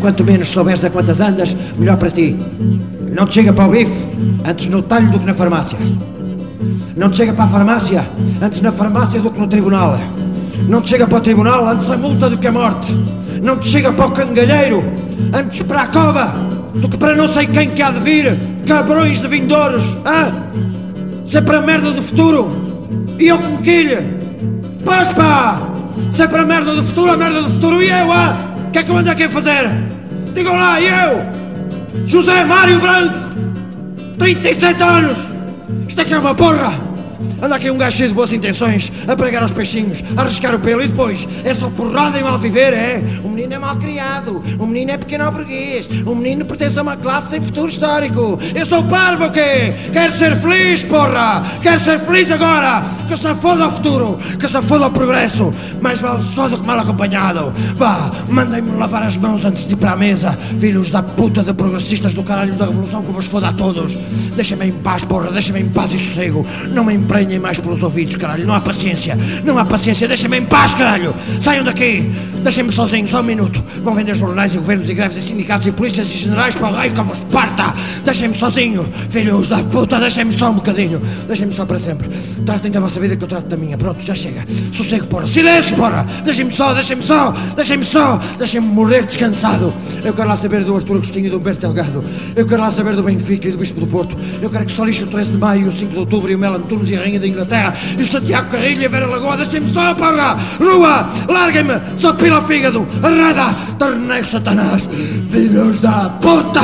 Quanto 0.00 0.24
menos 0.24 0.48
souberes 0.48 0.84
a 0.84 0.90
quantas 0.90 1.20
andas, 1.20 1.56
melhor 1.76 1.96
para 1.96 2.08
ti. 2.08 2.36
Não 3.12 3.26
te 3.26 3.34
chega 3.34 3.52
para 3.52 3.66
o 3.66 3.70
bife, 3.72 4.06
antes 4.44 4.68
no 4.68 4.80
talho 4.82 5.10
do 5.10 5.18
que 5.18 5.26
na 5.26 5.34
farmácia. 5.34 5.76
Não 6.96 7.10
te 7.10 7.16
chega 7.16 7.32
para 7.32 7.46
a 7.46 7.48
farmácia, 7.48 8.08
antes 8.40 8.60
na 8.60 8.70
farmácia 8.70 9.20
do 9.20 9.32
que 9.32 9.40
no 9.40 9.48
tribunal. 9.48 9.98
Não 10.68 10.80
te 10.80 10.90
chega 10.90 11.08
para 11.08 11.18
o 11.18 11.20
tribunal, 11.20 11.66
antes 11.66 11.90
a 11.90 11.98
multa 11.98 12.30
do 12.30 12.38
que 12.38 12.46
a 12.46 12.52
morte. 12.52 12.94
Não 13.42 13.56
te 13.56 13.68
chega 13.70 13.92
para 13.92 14.06
o 14.06 14.12
cangalheiro, 14.12 14.84
antes 15.34 15.62
para 15.62 15.82
a 15.82 15.86
cova, 15.88 16.32
do 16.76 16.88
que 16.88 16.96
para 16.96 17.16
não 17.16 17.26
sei 17.26 17.48
quem 17.48 17.70
que 17.70 17.82
há 17.82 17.90
de 17.90 17.98
vir. 17.98 18.38
Cabrões 18.68 19.20
de 19.20 19.26
vindouros, 19.26 19.96
hã? 20.06 20.32
Sempre 21.24 21.56
a 21.56 21.60
merda 21.60 21.90
do 21.90 22.00
futuro. 22.00 22.52
E 23.18 23.26
eu 23.26 23.36
como 23.36 23.58
quilha. 23.58 24.19
Pois 24.84 25.08
pá! 25.10 25.60
Sempre 26.10 26.40
a 26.40 26.44
merda 26.44 26.74
do 26.74 26.82
futuro, 26.82 27.12
a 27.12 27.16
merda 27.16 27.42
do 27.42 27.50
futuro. 27.50 27.82
E 27.82 27.90
eu, 27.90 28.12
hã? 28.12 28.36
O 28.68 28.70
que 28.70 28.78
é 28.78 28.82
que 28.82 28.90
eu 28.90 28.96
ando 28.96 29.10
aqui 29.10 29.24
a 29.24 29.28
fazer? 29.28 29.68
Digam 30.34 30.56
lá, 30.56 30.80
e 30.80 30.86
eu? 30.86 32.06
José 32.06 32.44
Mário 32.44 32.80
Branco, 32.80 33.18
37 34.18 34.82
anos. 34.82 35.18
Isto 35.88 36.00
aqui 36.00 36.14
é 36.14 36.18
uma 36.18 36.34
porra. 36.34 36.89
Anda 37.42 37.56
aqui 37.56 37.70
um 37.70 37.78
gajo 37.78 37.96
cheio 37.96 38.08
de 38.10 38.14
boas 38.14 38.32
intenções, 38.32 38.92
a 39.06 39.16
pregar 39.16 39.42
aos 39.42 39.52
peixinhos, 39.52 40.02
a 40.16 40.22
arriscar 40.22 40.54
o 40.54 40.58
pelo 40.58 40.82
e 40.82 40.88
depois 40.88 41.26
é 41.44 41.54
só 41.54 41.70
porrada 41.70 42.18
e 42.18 42.22
mal 42.22 42.38
viver, 42.38 42.72
é? 42.72 43.02
O 43.24 43.28
menino 43.28 43.54
é 43.54 43.58
mal 43.58 43.76
criado, 43.76 44.42
o 44.58 44.66
menino 44.66 44.92
é 44.92 44.98
pequeno 44.98 45.30
burguês, 45.30 45.88
o 46.06 46.14
menino 46.14 46.44
pertence 46.44 46.78
a 46.78 46.82
uma 46.82 46.96
classe 46.96 47.30
sem 47.30 47.40
futuro 47.40 47.68
histórico. 47.68 48.38
Eu 48.54 48.66
sou 48.66 48.84
parvo 48.84 49.26
o 49.26 49.30
quê? 49.30 49.74
Quero 49.92 50.16
ser 50.18 50.36
feliz, 50.36 50.84
porra! 50.84 51.44
Quero 51.62 51.80
ser 51.80 51.98
feliz 51.98 52.30
agora! 52.30 52.84
Que 53.08 53.16
se 53.16 53.34
foda 53.34 53.64
ao 53.64 53.72
futuro, 53.72 54.18
que 54.38 54.48
se 54.48 54.62
foda 54.62 54.84
ao 54.84 54.90
progresso. 54.90 55.52
Mais 55.80 56.00
vale 56.00 56.22
só 56.34 56.48
do 56.48 56.58
que 56.58 56.66
mal 56.66 56.78
acompanhado. 56.78 57.52
Vá, 57.76 58.10
mandem-me 58.28 58.76
lavar 58.76 59.02
as 59.02 59.16
mãos 59.16 59.44
antes 59.44 59.64
de 59.64 59.74
ir 59.74 59.76
para 59.76 59.92
a 59.92 59.96
mesa, 59.96 60.38
filhos 60.58 60.90
da 60.90 61.02
puta 61.02 61.42
de 61.42 61.52
progressistas 61.52 62.14
do 62.14 62.22
caralho 62.22 62.54
da 62.54 62.66
revolução 62.66 63.02
que 63.02 63.12
vos 63.12 63.26
foda 63.26 63.48
a 63.48 63.52
todos. 63.52 63.96
Deixem-me 64.36 64.66
em 64.66 64.72
paz, 64.72 65.04
porra, 65.04 65.30
deixem-me 65.32 65.60
em 65.60 65.68
paz 65.68 65.92
e 65.92 65.98
sossego. 65.98 66.46
Não 66.72 66.84
me 66.84 66.94
emprenhem 67.10 67.40
mais 67.40 67.58
pelos 67.58 67.82
ouvidos, 67.82 68.14
caralho. 68.14 68.46
Não 68.46 68.54
há 68.54 68.60
paciência. 68.60 69.18
Não 69.44 69.58
há 69.58 69.64
paciência. 69.64 70.06
Deixem-me 70.06 70.38
em 70.38 70.46
paz, 70.46 70.74
caralho. 70.74 71.12
Saiam 71.40 71.64
daqui. 71.64 72.08
Deixem-me 72.42 72.72
sozinho, 72.72 73.06
só 73.08 73.20
um 73.20 73.24
minuto. 73.24 73.62
Vão 73.82 73.94
vender 73.94 74.14
jornais 74.14 74.54
e 74.54 74.58
governos 74.58 74.88
e 74.88 74.94
greves 74.94 75.16
e 75.16 75.22
sindicatos 75.22 75.66
e 75.66 75.72
polícias 75.72 76.06
e 76.06 76.16
generais 76.16 76.54
para 76.54 76.68
o 76.68 76.72
rei 76.72 76.90
que 76.90 77.00
vos 77.00 77.18
parta. 77.32 77.74
Deixem-me 78.04 78.38
sozinho. 78.38 78.88
Filhos 79.10 79.48
da 79.48 79.58
puta, 79.64 79.98
deixem-me 79.98 80.32
só 80.38 80.50
um 80.50 80.54
bocadinho. 80.54 81.02
Deixem-me 81.26 81.52
só 81.52 81.66
para 81.66 81.78
sempre. 81.80 82.08
Tratem 82.46 82.70
da 82.70 82.78
vossa 82.78 83.00
vida 83.00 83.16
que 83.16 83.24
eu 83.24 83.28
trato 83.28 83.48
da 83.48 83.56
minha. 83.56 83.76
Pronto, 83.76 84.00
já 84.02 84.14
chega. 84.14 84.46
Sossego, 84.72 85.06
porra. 85.06 85.26
Silêncio, 85.26 85.76
porra. 85.76 86.06
Deixem-me 86.24 86.54
só, 86.54 86.72
deixem-me 86.72 87.02
só. 87.02 87.34
Deixem-me 87.56 87.84
só. 87.84 88.20
Deixem-me 88.38 88.68
morrer 88.68 89.04
descansado. 89.04 89.74
Eu 90.04 90.14
quero 90.14 90.28
lá 90.28 90.36
saber 90.36 90.64
do 90.64 90.76
Artur 90.76 90.96
Agostinho 90.96 91.26
e 91.26 91.30
do 91.30 91.38
Humberto 91.38 91.60
Delgado. 91.60 92.04
Eu 92.36 92.46
quero 92.46 92.62
lá 92.62 92.70
saber 92.70 92.94
do 92.94 93.02
Benfica 93.02 93.48
e 93.48 93.50
do 93.50 93.58
Bispo 93.58 93.80
do 93.80 93.86
Porto. 93.86 94.16
Eu 94.40 94.48
quero 94.48 94.64
que 94.64 94.72
só 94.72 94.84
lixe 94.84 95.02
o 95.02 95.08
13 95.08 95.32
de 95.32 95.38
maio, 95.38 95.68
o 95.68 95.72
5 95.72 95.92
de 95.92 95.98
outubro 95.98 96.30
e 96.30 96.34
o 96.34 96.38
Melan 96.38 96.60
Tunes 96.60 96.88
e 96.88 96.99
Rainha 97.00 97.18
da 97.18 97.26
Inglaterra 97.26 97.74
e 97.98 98.02
o 98.02 98.06
Santiago 98.06 98.50
Carrilho 98.50 98.82
e 98.82 98.86
a 98.86 98.88
Vera 98.88 99.06
Lagoa. 99.06 99.36
Deixem-me 99.36 99.72
só, 99.72 99.94
porra. 99.94 100.38
Rua, 100.58 101.08
larguem-me. 101.28 101.80
Só 101.98 102.12
pila 102.12 102.42
fígado. 102.42 102.86
Arrada. 103.02 103.54
Torneio 103.78 104.24
Satanás. 104.24 104.88
Filhos 105.30 105.80
da 105.80 106.10
puta. 106.20 106.60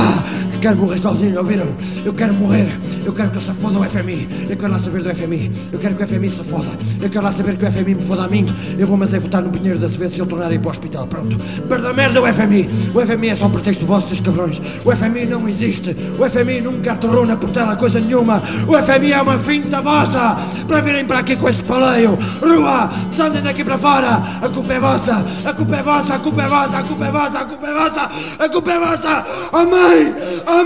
Quero 0.61 0.77
morrer 0.77 0.99
sozinho, 0.99 1.39
ouviram? 1.39 1.69
Eu 2.05 2.13
quero 2.13 2.35
morrer. 2.35 2.69
Eu 3.07 3.13
quero 3.13 3.31
que 3.31 3.39
se 3.39 3.53
foda 3.53 3.79
o 3.79 3.85
FMI. 3.85 4.49
Eu 4.51 4.57
quero 4.57 4.73
lá 4.73 4.81
saber 4.81 5.01
do 5.01 5.15
FMI. 5.15 5.53
Eu 5.73 5.79
quero 5.79 5.95
que 5.95 6.03
o 6.03 6.07
FMI 6.09 6.29
se 6.29 6.43
foda. 6.43 6.71
Eu 7.01 7.09
quero 7.09 7.25
lá 7.25 7.33
saber 7.33 7.57
que 7.57 7.65
o 7.65 7.71
FMI 7.71 7.95
me 7.95 8.03
foda 8.03 8.25
a 8.25 8.29
mim. 8.29 8.45
Eu 8.77 8.85
vou 8.89 8.97
mas 8.97 9.15
é 9.15 9.21
votar 9.21 9.43
no 9.43 9.51
Pinheiro 9.53 9.79
da 9.79 9.87
Acevedo 9.87 10.13
se 10.13 10.19
eu 10.19 10.27
tornar 10.27 10.51
ir 10.51 10.59
para 10.59 10.67
o 10.67 10.71
hospital. 10.73 11.07
Pronto. 11.07 11.37
Perda 11.69 11.93
merda 11.93 12.21
o 12.21 12.27
FMI. 12.27 12.69
O 12.93 13.01
FMI 13.01 13.29
é 13.29 13.37
só 13.37 13.47
um 13.47 13.51
pretexto 13.51 13.87
vosso, 13.87 14.09
seus 14.09 14.19
cabrões. 14.19 14.61
O 14.85 14.91
FMI 14.91 15.25
não 15.25 15.49
existe. 15.49 15.97
O 16.19 16.29
FMI 16.29 16.61
nunca 16.61 16.95
aterrou 16.95 17.25
na 17.25 17.37
portela 17.37 17.77
coisa 17.77 18.01
nenhuma. 18.01 18.43
O 18.67 18.77
FMI 18.83 19.13
é 19.13 19.23
uma 19.23 19.39
finta 19.39 19.81
vossa. 19.81 20.37
Para 20.67 20.81
virem 20.81 21.05
para 21.05 21.21
aqui 21.21 21.37
com 21.37 21.49
esse 21.49 21.63
paleio. 21.63 22.19
Rua, 22.43 22.91
andem 23.21 23.41
daqui 23.41 23.63
para 23.63 23.79
fora. 23.79 24.21
A 24.43 24.49
culpa 24.49 24.73
é 24.73 24.81
vossa. 24.81 25.25
A 25.45 25.53
culpa 25.53 25.77
é 25.77 25.83
vossa. 25.85 26.15
A 26.15 26.19
culpa 26.19 26.43
é 26.43 26.49
vossa. 26.49 26.79
A 26.79 26.83
culpa 26.83 27.05
é 27.05 27.11
vossa. 27.13 27.39
A 27.39 27.45
culpa 27.45 27.67
é 27.69 27.73
vossa. 27.73 28.11
A 28.41 28.49
culpa 28.49 28.73
é 28.73 28.79
vossa. 28.81 29.27
A 29.53 29.65
mãe. 29.65 30.15
A 30.49 30.65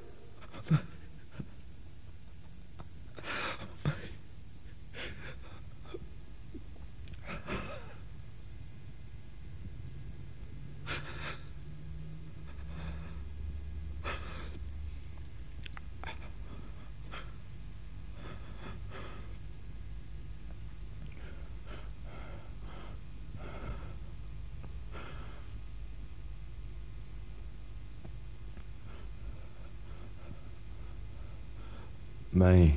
Mãe. 32.41 32.75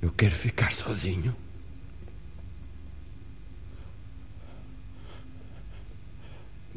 Eu 0.00 0.10
quero 0.10 0.34
ficar 0.34 0.72
sozinho. 0.72 1.36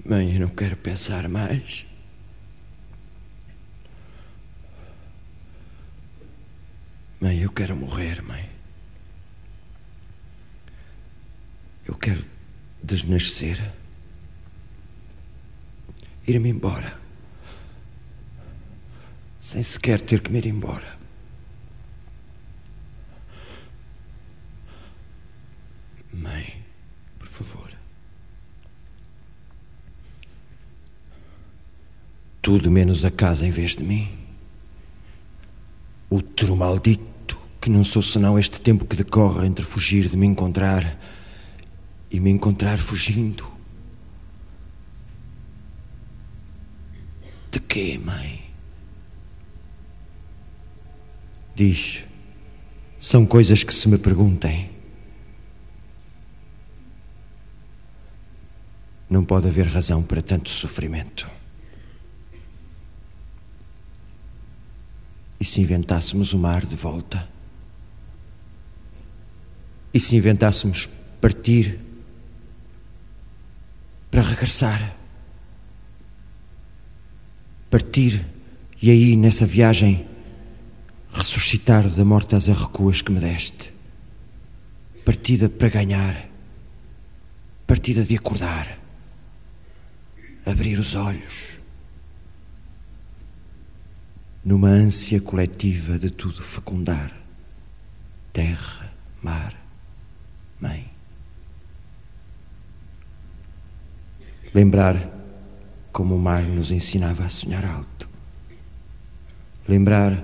Mãe, 0.03 0.33
eu 0.33 0.41
não 0.41 0.49
quero 0.49 0.75
pensar 0.75 1.29
mais. 1.29 1.87
Mãe, 7.21 7.39
eu 7.39 7.51
quero 7.53 7.73
morrer, 7.73 8.21
mãe. 8.21 8.49
Eu 11.85 11.95
quero 11.95 12.25
desnascer. 12.83 13.73
Ir-me 16.27 16.49
embora 16.49 16.98
sem 19.49 19.63
sequer 19.63 19.99
ter 19.99 20.21
que 20.21 20.31
me 20.31 20.37
ir 20.37 20.45
embora. 20.45 20.95
Mãe, 26.13 26.63
por 27.17 27.27
favor. 27.29 27.71
Tudo 32.43 32.69
menos 32.69 33.03
a 33.03 33.09
casa 33.09 33.43
em 33.43 33.49
vez 33.49 33.75
de 33.75 33.83
mim. 33.83 34.07
Outro 36.11 36.55
maldito, 36.55 37.39
que 37.59 37.71
não 37.71 37.83
sou 37.83 38.03
senão 38.03 38.37
este 38.37 38.61
tempo 38.61 38.85
que 38.85 38.95
decorre 38.95 39.47
entre 39.47 39.65
fugir 39.65 40.09
de 40.09 40.15
me 40.15 40.27
encontrar 40.27 40.95
e 42.11 42.19
me 42.19 42.29
encontrar 42.29 42.77
fugindo. 42.77 43.51
De 47.49 47.59
quê, 47.59 47.97
mãe? 47.97 48.48
Diz: 51.59 52.05
são 52.97 53.25
coisas 53.25 53.65
que 53.65 53.73
se 53.73 53.89
me 53.89 53.97
perguntem. 53.97 54.71
Não 59.09 59.25
pode 59.25 59.49
haver 59.49 59.67
razão 59.67 60.01
para 60.01 60.21
tanto 60.21 60.49
sofrimento. 60.49 61.29
E 65.37 65.43
se 65.43 65.59
inventássemos 65.59 66.31
o 66.31 66.39
mar 66.39 66.65
de 66.65 66.77
volta? 66.77 67.27
E 69.93 69.99
se 69.99 70.15
inventássemos 70.15 70.87
partir 71.19 71.77
para 74.09 74.21
regressar? 74.21 74.95
Partir 77.69 78.25
e 78.81 78.89
aí, 78.89 79.17
nessa 79.17 79.45
viagem, 79.45 80.08
ressuscitar 81.13 81.87
da 81.89 82.05
morte 82.05 82.35
às 82.35 82.49
arrecuas 82.49 83.01
que 83.01 83.11
me 83.11 83.19
deste. 83.19 83.73
Partida 85.05 85.49
para 85.49 85.69
ganhar, 85.69 86.29
partida 87.65 88.03
de 88.03 88.15
acordar, 88.15 88.79
abrir 90.45 90.79
os 90.79 90.95
olhos, 90.95 91.57
numa 94.43 94.69
ânsia 94.69 95.19
coletiva 95.19 95.97
de 95.97 96.09
tudo 96.09 96.43
fecundar 96.43 97.19
terra, 98.31 98.91
mar, 99.21 99.53
mãe. 100.61 100.89
Lembrar 104.53 105.09
como 105.91 106.15
o 106.15 106.19
mar 106.19 106.43
nos 106.43 106.71
ensinava 106.71 107.25
a 107.25 107.29
sonhar 107.29 107.65
alto. 107.65 108.07
Lembrar, 109.67 110.23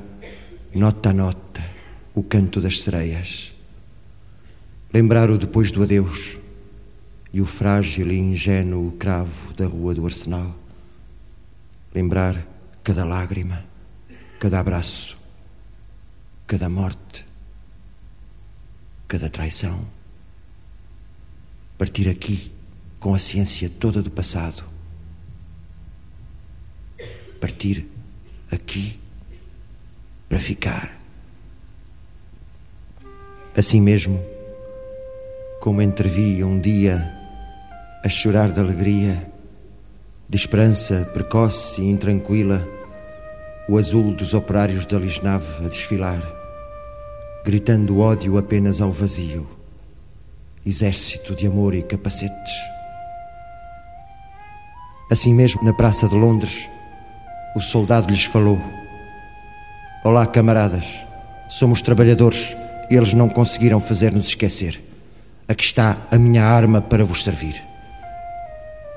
nota 0.76 1.11
a 1.11 1.13
nota, 1.13 1.63
o 2.13 2.21
canto 2.21 2.59
das 2.59 2.82
sereias. 2.82 3.55
Lembrar 4.93 5.32
o 5.32 5.38
depois 5.38 5.71
do 5.71 5.82
adeus 5.82 6.38
e 7.32 7.39
o 7.39 7.45
frágil 7.45 8.11
e 8.11 8.17
ingênuo 8.17 8.91
cravo 8.91 9.53
da 9.53 9.65
rua 9.65 9.95
do 9.95 10.05
arsenal. 10.05 10.53
Lembrar 11.93 12.45
cada 12.84 13.05
lágrima, 13.05 13.65
cada 14.38 14.59
abraço, 14.59 15.17
cada 16.45 16.67
morte, 16.67 17.26
cada 19.07 19.30
traição. 19.30 19.88
Partir 21.78 22.09
aqui 22.09 22.51
com 22.99 23.13
a 23.15 23.19
ciência 23.19 23.69
toda 23.69 24.01
do 24.01 24.11
passado. 24.11 24.65
Partir 27.39 27.88
aqui 28.51 28.99
para 30.36 30.41
ficar. 30.41 30.99
Assim 33.55 33.79
mesmo, 33.79 34.21
como 35.61 35.81
entrevi 35.81 36.43
um 36.43 36.59
dia 36.59 37.09
a 38.03 38.09
chorar 38.09 38.51
de 38.51 38.59
alegria, 38.59 39.31
de 40.27 40.36
esperança 40.36 41.09
precoce 41.13 41.81
e 41.81 41.89
intranquila, 41.89 42.67
o 43.69 43.77
azul 43.77 44.13
dos 44.13 44.33
operários 44.33 44.86
da 44.86 44.99
Lisnave 44.99 45.65
a 45.65 45.69
desfilar, 45.69 46.21
gritando 47.45 47.99
ódio 47.99 48.38
apenas 48.38 48.81
ao 48.81 48.91
vazio, 48.91 49.47
exército 50.65 51.33
de 51.33 51.47
amor 51.47 51.73
e 51.73 51.81
capacetes. 51.81 52.53
Assim 55.09 55.33
mesmo, 55.33 55.63
na 55.63 55.71
Praça 55.71 56.09
de 56.09 56.15
Londres, 56.15 56.69
o 57.55 57.61
soldado 57.61 58.09
lhes 58.09 58.25
falou: 58.25 58.59
Olá, 60.06 60.28
camaradas, 60.28 61.03
somos 61.49 61.82
trabalhadores 61.82 62.56
e 62.91 62.95
eles 62.95 63.12
não 63.16 63.28
conseguiram 63.28 63.80
fazer-nos 63.80 64.28
esquecer. 64.28 64.80
Aqui 65.47 65.64
está 65.64 65.97
a 66.12 66.18
minha 66.20 66.43
arma 66.43 66.80
para 66.80 67.03
vos 67.03 67.24
servir. 67.24 67.56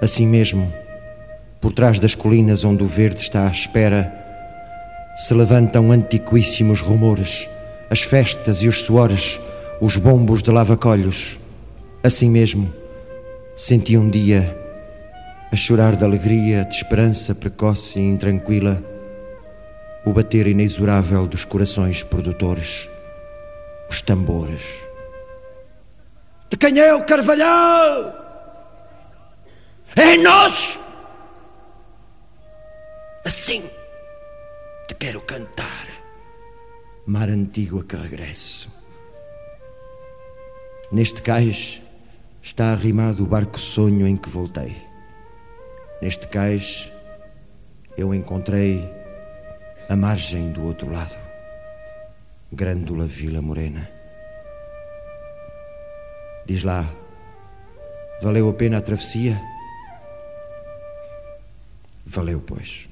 Assim 0.03 0.27
mesmo, 0.27 0.71
por 1.63 1.73
trás 1.73 1.99
das 1.99 2.15
colinas 2.15 2.63
onde 2.63 2.85
o 2.85 2.87
verde 2.87 3.23
está 3.23 3.49
à 3.49 3.51
espera, 3.51 4.13
se 5.17 5.33
levantam 5.33 5.91
antiquíssimos 5.91 6.83
rumores, 6.83 7.49
as 7.89 8.03
festas 8.03 8.59
e 8.59 8.69
os 8.69 8.83
suores, 8.83 9.41
os 9.81 9.97
bombos 9.97 10.43
de 10.43 10.51
lavacolhos. 10.51 11.39
Assim 12.05 12.29
mesmo, 12.29 12.71
senti 13.57 13.97
um 13.97 14.11
dia 14.11 14.55
a 15.51 15.57
chorar 15.57 15.97
de 15.97 16.05
alegria, 16.05 16.67
de 16.67 16.75
esperança 16.75 17.35
precoce 17.35 17.99
e 17.99 18.03
intranquila, 18.07 18.98
o 20.05 20.13
bater 20.13 20.47
inexorável 20.47 21.27
dos 21.27 21.45
corações 21.45 22.03
produtores, 22.03 22.89
os 23.91 24.01
tambores. 24.03 24.87
De 26.51 26.57
quem 26.57 26.79
é 26.79 26.95
o 26.95 27.05
Carvalhal? 27.05 28.27
É 29.97 30.17
nosso! 30.17 30.81
Assim 33.25 33.69
te 34.87 34.95
quero 34.95 35.21
cantar, 35.21 35.87
mar 37.07 37.29
antigo 37.29 37.81
a 37.81 37.85
que 37.85 37.97
regresso. 37.97 38.73
Neste 40.91 41.21
cais 41.21 41.83
está 42.43 42.73
arrimado 42.73 43.23
o 43.23 43.27
barco 43.27 43.61
sonho 43.61 44.07
em 44.07 44.17
que 44.17 44.31
voltei. 44.31 44.75
Neste 46.01 46.27
cais 46.29 46.91
eu 47.99 48.15
encontrei 48.15 48.98
a 49.89 49.97
margem 49.97 50.53
do 50.53 50.65
outro 50.65 50.93
lado, 50.93 51.17
Grândola 52.53 53.07
Vila 53.07 53.41
Morena. 53.41 53.89
Diz 56.45 56.63
lá, 56.63 56.87
valeu 58.21 58.51
a 58.51 58.53
pena 58.53 58.77
a 58.77 58.83
travessia? 58.83 59.41
Valeu, 62.05 62.39
pois. 62.41 62.87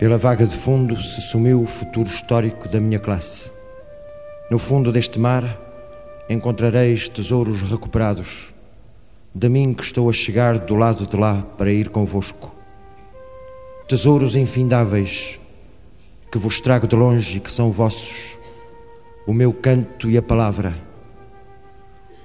Pela 0.00 0.18
vaga 0.18 0.44
de 0.44 0.56
fundo 0.56 1.00
se 1.00 1.20
sumiu 1.20 1.62
o 1.62 1.66
futuro 1.66 2.08
histórico 2.08 2.68
da 2.68 2.80
minha 2.80 2.98
classe. 2.98 3.52
No 4.50 4.58
fundo 4.58 4.90
deste 4.90 5.20
mar 5.20 5.44
encontrareis 6.28 7.08
tesouros 7.08 7.62
recuperados 7.62 8.52
de 9.32 9.48
mim 9.48 9.72
que 9.72 9.84
estou 9.84 10.10
a 10.10 10.12
chegar 10.12 10.58
do 10.58 10.74
lado 10.74 11.06
de 11.06 11.16
lá 11.16 11.42
para 11.56 11.70
ir 11.70 11.88
convosco. 11.90 12.61
Tesouros 13.92 14.36
infindáveis 14.36 15.38
que 16.30 16.38
vos 16.38 16.62
trago 16.62 16.86
de 16.86 16.96
longe 16.96 17.36
e 17.36 17.40
que 17.40 17.52
são 17.52 17.70
vossos, 17.70 18.38
o 19.26 19.34
meu 19.34 19.52
canto 19.52 20.08
e 20.08 20.16
a 20.16 20.22
palavra. 20.22 20.74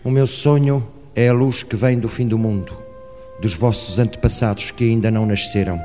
O 0.01 0.09
meu 0.09 0.26
sonho 0.26 0.88
é 1.13 1.28
a 1.28 1.34
luz 1.34 1.63
que 1.63 1.76
vem 1.76 1.99
do 1.99 2.07
fim 2.07 2.26
do 2.26 2.38
mundo, 2.38 2.72
dos 3.41 3.53
vossos 3.53 3.99
antepassados 3.99 4.72
que 4.72 4.86
ainda 4.86 5.11
não 5.11 5.26
nasceram. 5.26 5.78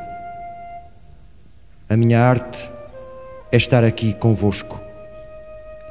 A 1.89 1.97
minha 1.97 2.21
arte 2.21 2.71
é 3.51 3.57
estar 3.57 3.83
aqui 3.83 4.15
convosco 4.15 4.81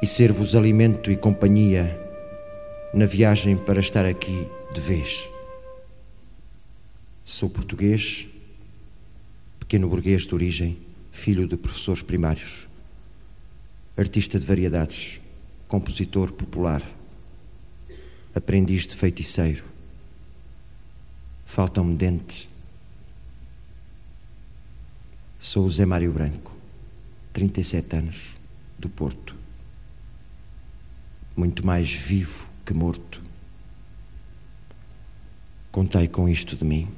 e 0.02 0.06
ser-vos 0.06 0.54
alimento 0.54 1.10
e 1.10 1.16
companhia 1.16 2.00
na 2.94 3.04
viagem 3.04 3.58
para 3.58 3.80
estar 3.80 4.06
aqui 4.06 4.48
de 4.72 4.80
vez. 4.80 5.28
Sou 7.22 7.50
português, 7.50 8.31
pequeno 9.72 9.88
burguês 9.88 10.26
de 10.26 10.34
origem, 10.34 10.76
filho 11.10 11.48
de 11.48 11.56
professores 11.56 12.02
primários, 12.02 12.68
artista 13.96 14.38
de 14.38 14.44
variedades, 14.44 15.18
compositor 15.66 16.30
popular, 16.30 16.82
aprendiz 18.34 18.86
de 18.86 18.94
feiticeiro. 18.94 19.64
Faltam-me 21.46 21.96
dentes. 21.96 22.46
Sou 25.40 25.64
o 25.64 25.70
Zé 25.70 25.86
Mário 25.86 26.12
Branco, 26.12 26.54
37 27.32 27.96
anos, 27.96 28.36
do 28.78 28.90
Porto. 28.90 29.34
Muito 31.34 31.64
mais 31.64 31.90
vivo 31.90 32.46
que 32.66 32.74
morto. 32.74 33.22
Contei 35.70 36.08
com 36.08 36.28
isto 36.28 36.56
de 36.56 36.64
mim 36.66 36.88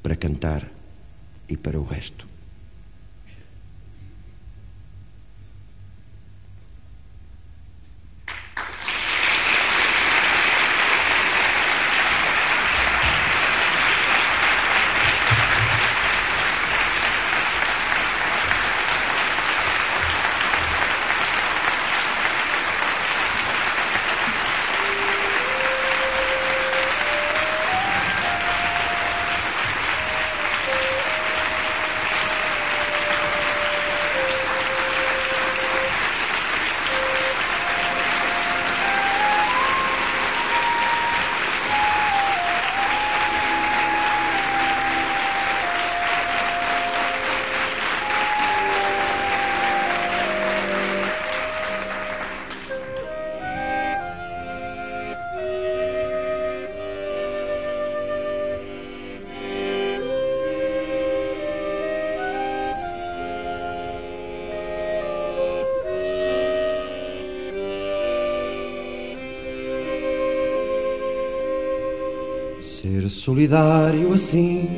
para 0.00 0.14
cantar 0.14 0.75
e 1.48 1.56
para 1.56 1.78
o 1.78 1.84
resto. 1.84 2.26
Solidário 73.26 74.12
assim, 74.12 74.68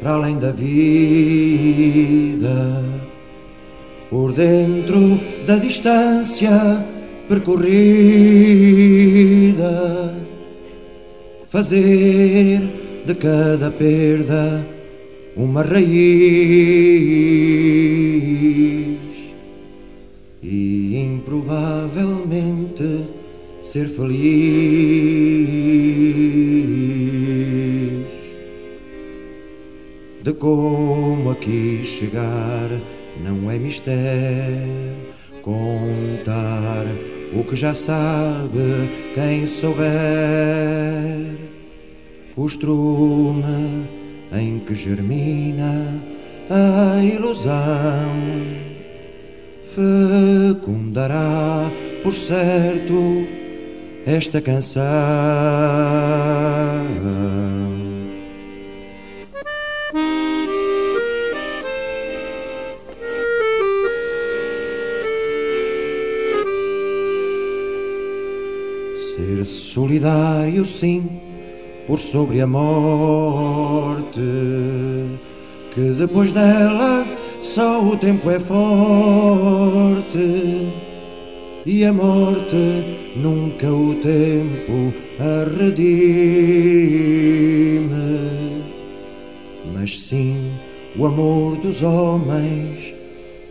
para 0.00 0.14
além 0.14 0.36
da 0.36 0.50
vida, 0.50 0.74
por 4.10 4.32
dentro 4.32 5.20
da 5.46 5.58
distância 5.58 6.84
percorrida, 7.28 7.68
fazer 11.48 12.60
de 13.06 13.14
cada 13.14 13.70
perda 13.70 14.66
uma 15.36 15.62
raiz 15.62 15.86
e 20.42 20.96
improvavelmente 20.96 23.04
ser 23.62 23.86
feliz. 23.86 24.97
Como 30.38 31.30
aqui 31.30 31.82
chegar 31.84 32.70
não 33.22 33.50
é 33.50 33.58
mistério 33.58 34.96
contar 35.42 36.86
o 37.32 37.42
que 37.44 37.56
já 37.56 37.74
sabe 37.74 38.90
quem 39.14 39.46
souber. 39.46 39.88
O 42.36 42.46
estrume 42.46 43.88
em 44.32 44.58
que 44.60 44.74
germina 44.74 46.02
a 46.50 47.02
ilusão 47.02 48.12
fecundará, 49.74 51.70
por 52.02 52.14
certo, 52.14 53.26
esta 54.06 54.40
canção. 54.40 54.82
Ser 69.38 69.44
solidário, 69.44 70.66
sim, 70.66 71.08
por 71.86 72.00
sobre 72.00 72.40
a 72.40 72.46
morte, 72.46 74.20
que 75.72 75.80
depois 75.96 76.32
dela 76.32 77.06
só 77.40 77.80
o 77.84 77.96
tempo 77.96 78.28
é 78.30 78.40
forte. 78.40 79.38
E 81.64 81.84
a 81.84 81.92
morte 81.92 82.56
nunca 83.14 83.70
o 83.70 83.94
tempo 83.96 84.92
a 85.20 85.44
redime, 85.56 85.84
mas 89.72 90.00
sim 90.00 90.50
o 90.96 91.06
amor 91.06 91.56
dos 91.58 91.80
homens 91.82 92.92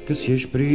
que 0.05 0.13
se 0.13 0.33
exprime 0.33 0.67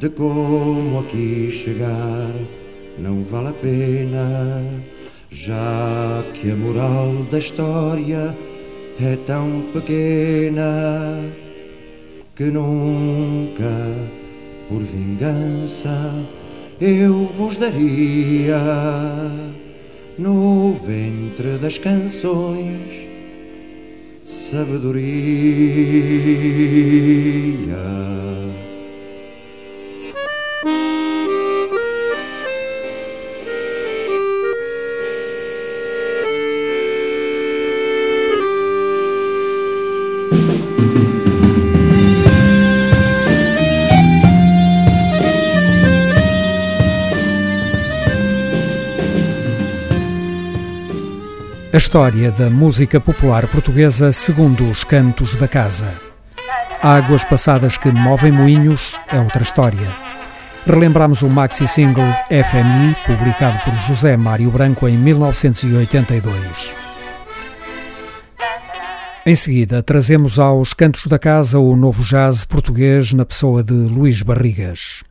de 0.00 0.08
como 0.10 1.00
aqui 1.00 1.50
chegar 1.50 2.32
não 2.98 3.24
vale 3.24 3.48
a 3.48 3.52
pena, 3.52 4.62
já 5.30 6.24
que 6.34 6.50
a 6.50 6.56
moral 6.56 7.24
da 7.30 7.38
história 7.38 8.36
é 9.00 9.16
tão 9.26 9.62
pequena 9.72 11.20
que 12.36 12.44
nunca, 12.44 13.72
por 14.68 14.82
vingança, 14.82 16.14
eu 16.80 17.26
vos 17.26 17.56
daria 17.56 18.58
no 20.16 20.72
ventre 20.72 21.58
das 21.58 21.78
canções 21.78 23.08
sabedoria. 24.24 24.98
A 51.78 51.80
história 51.80 52.32
da 52.32 52.50
música 52.50 52.98
popular 52.98 53.46
portuguesa 53.46 54.10
segundo 54.10 54.68
os 54.68 54.82
cantos 54.82 55.36
da 55.36 55.46
casa. 55.46 55.94
Águas 56.82 57.22
passadas 57.22 57.78
que 57.78 57.88
movem 57.88 58.32
moinhos 58.32 58.96
é 59.06 59.20
outra 59.20 59.44
história. 59.44 59.88
Relembramos 60.66 61.22
o 61.22 61.28
maxi 61.28 61.68
single 61.68 62.12
FMI, 62.28 62.96
publicado 63.06 63.62
por 63.64 63.72
José 63.74 64.16
Mário 64.16 64.50
Branco 64.50 64.88
em 64.88 64.98
1982. 64.98 66.74
Em 69.24 69.36
seguida, 69.36 69.80
trazemos 69.80 70.36
aos 70.36 70.74
cantos 70.74 71.06
da 71.06 71.16
casa 71.16 71.60
o 71.60 71.76
novo 71.76 72.02
jazz 72.02 72.44
português 72.44 73.12
na 73.12 73.24
pessoa 73.24 73.62
de 73.62 73.72
Luís 73.72 74.20
Barrigas. 74.20 75.04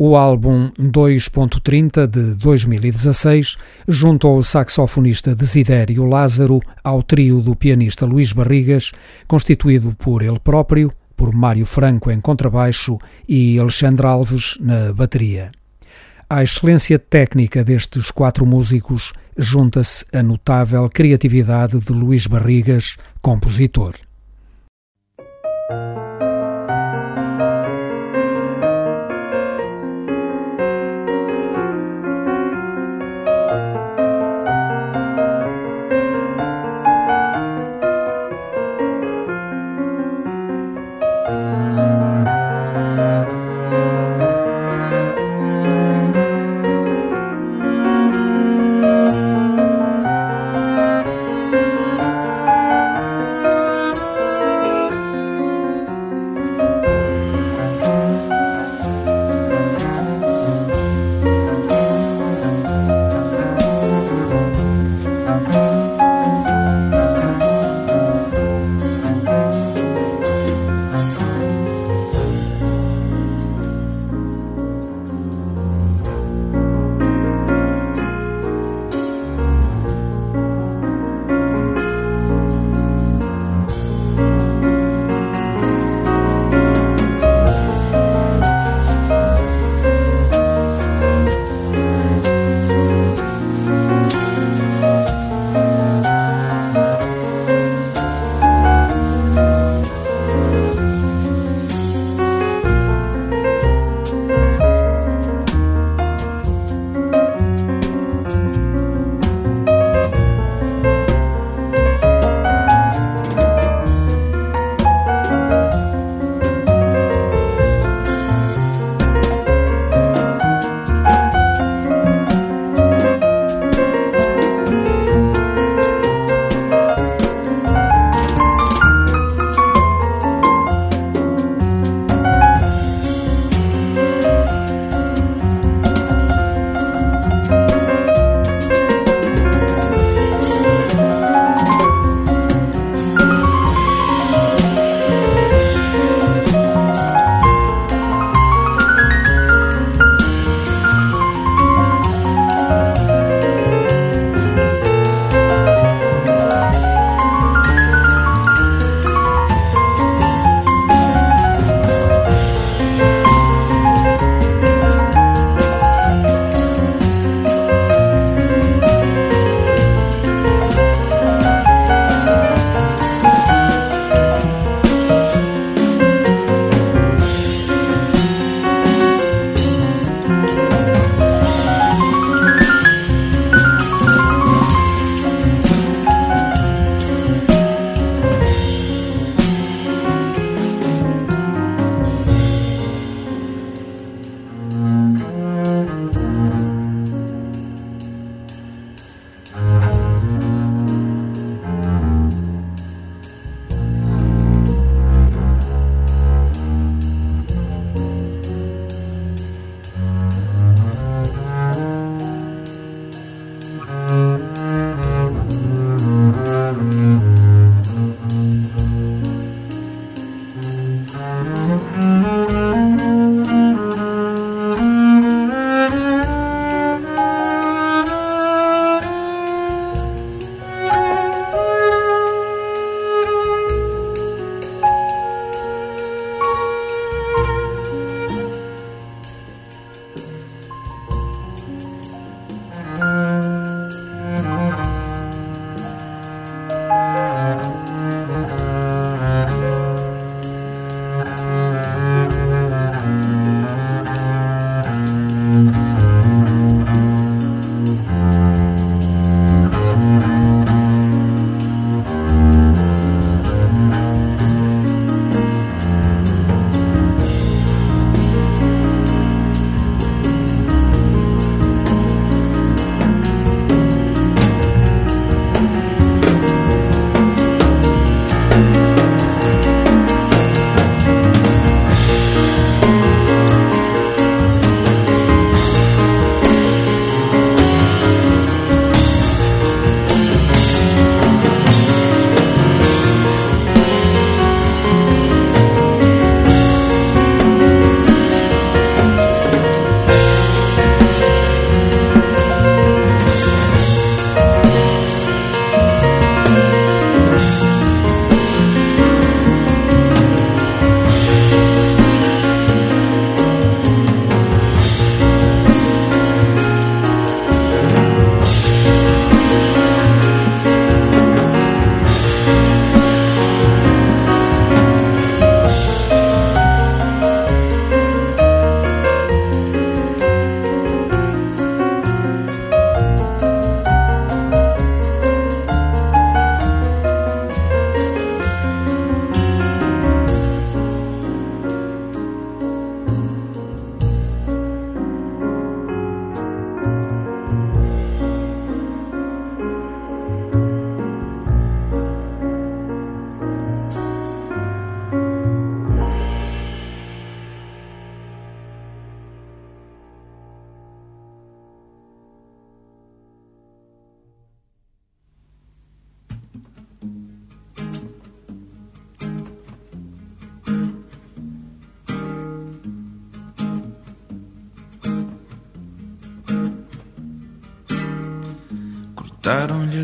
O 0.00 0.14
álbum 0.14 0.70
2.30 0.78 2.06
de 2.06 2.34
2016 2.36 3.56
juntou 3.88 4.38
o 4.38 4.44
saxofonista 4.44 5.34
Desidério 5.34 6.04
Lázaro 6.04 6.60
ao 6.84 7.02
trio 7.02 7.40
do 7.40 7.56
pianista 7.56 8.06
Luís 8.06 8.32
Barrigas, 8.32 8.92
constituído 9.26 9.92
por 9.98 10.22
ele 10.22 10.38
próprio, 10.38 10.92
por 11.16 11.34
Mário 11.34 11.66
Franco 11.66 12.12
em 12.12 12.20
contrabaixo 12.20 12.96
e 13.28 13.58
Alexandre 13.58 14.06
Alves 14.06 14.56
na 14.60 14.92
bateria. 14.92 15.50
À 16.30 16.44
excelência 16.44 16.96
técnica 16.96 17.64
destes 17.64 18.12
quatro 18.12 18.46
músicos 18.46 19.12
junta-se 19.36 20.04
a 20.12 20.22
notável 20.22 20.88
criatividade 20.88 21.80
de 21.80 21.92
Luís 21.92 22.24
Barrigas, 22.28 22.96
compositor. 23.20 23.96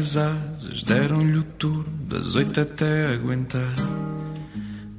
As 0.05 0.19
asas, 0.19 0.83
deram-lhe 0.83 1.39
o 1.39 1.43
turno 1.43 1.87
das 2.07 2.37
oito 2.37 2.61
até 2.61 3.07
aguentar. 3.07 3.75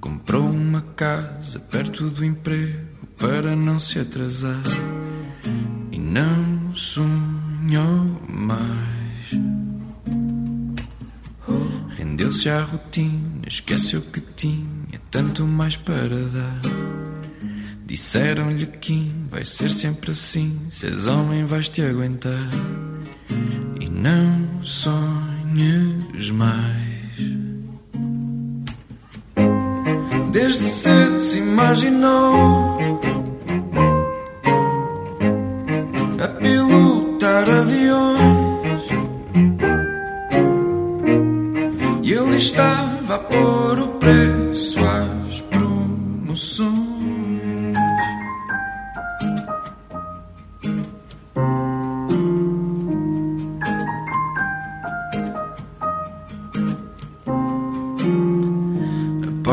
Comprou 0.02 0.50
uma 0.50 0.82
casa 0.82 1.60
perto 1.60 2.10
do 2.10 2.26
emprego 2.26 2.80
para 3.16 3.56
não 3.56 3.80
se 3.80 4.00
atrasar 4.00 4.64
e 5.92 6.00
não 6.00 6.74
sonhou 6.74 8.20
mais. 8.28 9.30
Rendeu-se 11.96 12.50
à 12.50 12.64
rotina, 12.64 13.48
esqueceu 13.48 14.02
que 14.02 14.22
tinha 14.36 15.00
tanto 15.12 15.46
mais 15.46 15.78
para 15.78 16.24
dar. 16.30 16.62
Disseram-lhe 17.86 18.66
que 18.66 19.12
vai 19.30 19.46
ser 19.46 19.70
sempre 19.70 20.12
assim, 20.12 20.62
se 20.68 20.88
és 20.88 21.06
homem 21.06 21.46
vais 21.46 21.70
te 21.70 21.84
aguentar 21.84 22.50
e 23.80 23.88
não 23.88 24.45
sonhes 24.66 26.32
mais. 26.32 26.96
Desde 30.32 30.64
cedo 30.64 31.20
se 31.22 31.38
imaginou 31.38 32.78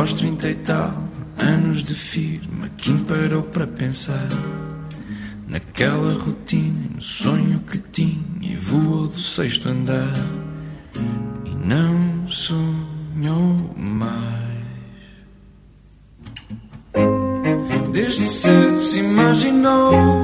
Após 0.02 0.14
trinta 0.14 0.50
e 0.50 0.54
tal 0.56 0.92
anos 1.38 1.84
de 1.84 1.94
firma, 1.94 2.68
Kim 2.76 2.98
parou 3.04 3.44
para 3.44 3.68
pensar 3.68 4.28
naquela 5.46 6.14
rotina, 6.14 6.90
no 6.96 7.00
sonho 7.00 7.60
que 7.60 7.78
tinha 7.78 8.18
e 8.40 8.56
voou 8.56 9.06
do 9.06 9.20
sexto 9.20 9.68
andar 9.68 10.12
e 11.46 11.54
não 11.54 12.26
sonhou 12.26 13.72
mais. 13.76 14.42
Desde 17.92 18.24
cedo 18.24 18.82
se 18.82 18.98
imaginou 18.98 20.21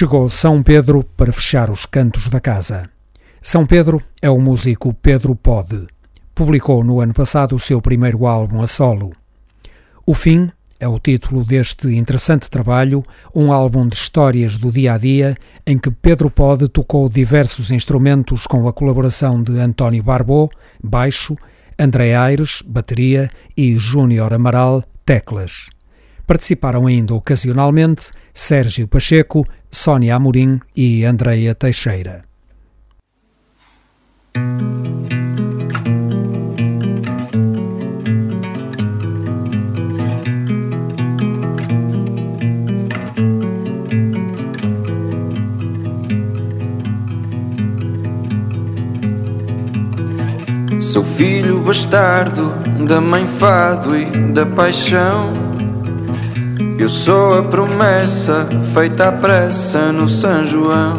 chegou 0.00 0.30
São 0.30 0.62
Pedro 0.62 1.04
para 1.04 1.30
fechar 1.30 1.70
os 1.70 1.84
cantos 1.84 2.26
da 2.28 2.40
casa. 2.40 2.88
São 3.42 3.66
Pedro 3.66 4.02
é 4.22 4.30
o 4.30 4.40
músico 4.40 4.94
Pedro 4.94 5.36
Pode. 5.36 5.86
Publicou 6.34 6.82
no 6.82 7.02
ano 7.02 7.12
passado 7.12 7.54
o 7.54 7.58
seu 7.58 7.82
primeiro 7.82 8.26
álbum 8.26 8.62
a 8.62 8.66
solo. 8.66 9.12
O 10.06 10.14
Fim 10.14 10.50
é 10.78 10.88
o 10.88 10.98
título 10.98 11.44
deste 11.44 11.88
interessante 11.88 12.48
trabalho, 12.48 13.04
um 13.34 13.52
álbum 13.52 13.86
de 13.86 13.94
histórias 13.94 14.56
do 14.56 14.72
dia 14.72 14.94
a 14.94 14.96
dia 14.96 15.36
em 15.66 15.76
que 15.76 15.90
Pedro 15.90 16.30
Pode 16.30 16.66
tocou 16.66 17.06
diversos 17.06 17.70
instrumentos 17.70 18.46
com 18.46 18.66
a 18.66 18.72
colaboração 18.72 19.42
de 19.42 19.58
António 19.58 20.02
Barbô, 20.02 20.48
baixo, 20.82 21.36
André 21.78 22.14
Aires, 22.14 22.62
bateria 22.66 23.28
e 23.54 23.76
Júnior 23.76 24.32
Amaral, 24.32 24.82
teclas. 25.04 25.68
Participaram 26.30 26.86
ainda 26.86 27.12
ocasionalmente 27.12 28.12
Sérgio 28.32 28.86
Pacheco, 28.86 29.44
Sónia 29.68 30.14
Amorim 30.14 30.60
e 30.76 31.04
Andreia 31.04 31.56
Teixeira. 31.56 32.22
Sou 50.80 51.02
filho 51.02 51.60
bastardo 51.64 52.54
da 52.86 53.00
mãe 53.00 53.26
fado 53.26 53.96
e 53.96 54.04
da 54.32 54.46
paixão. 54.46 55.49
Eu 56.80 56.88
sou 56.88 57.38
a 57.38 57.42
promessa 57.42 58.48
feita 58.72 59.08
à 59.08 59.12
pressa 59.12 59.92
no 59.92 60.08
São 60.08 60.46
João. 60.46 60.98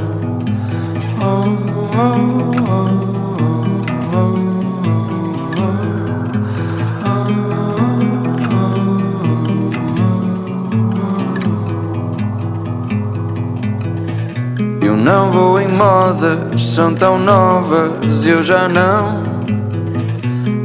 Eu 14.84 14.96
não 14.96 15.32
vou 15.32 15.60
em 15.60 15.68
modas, 15.68 16.62
são 16.62 16.94
tão 16.94 17.18
novas, 17.18 18.24
eu 18.28 18.44
já 18.44 18.70
não. 18.70 19.24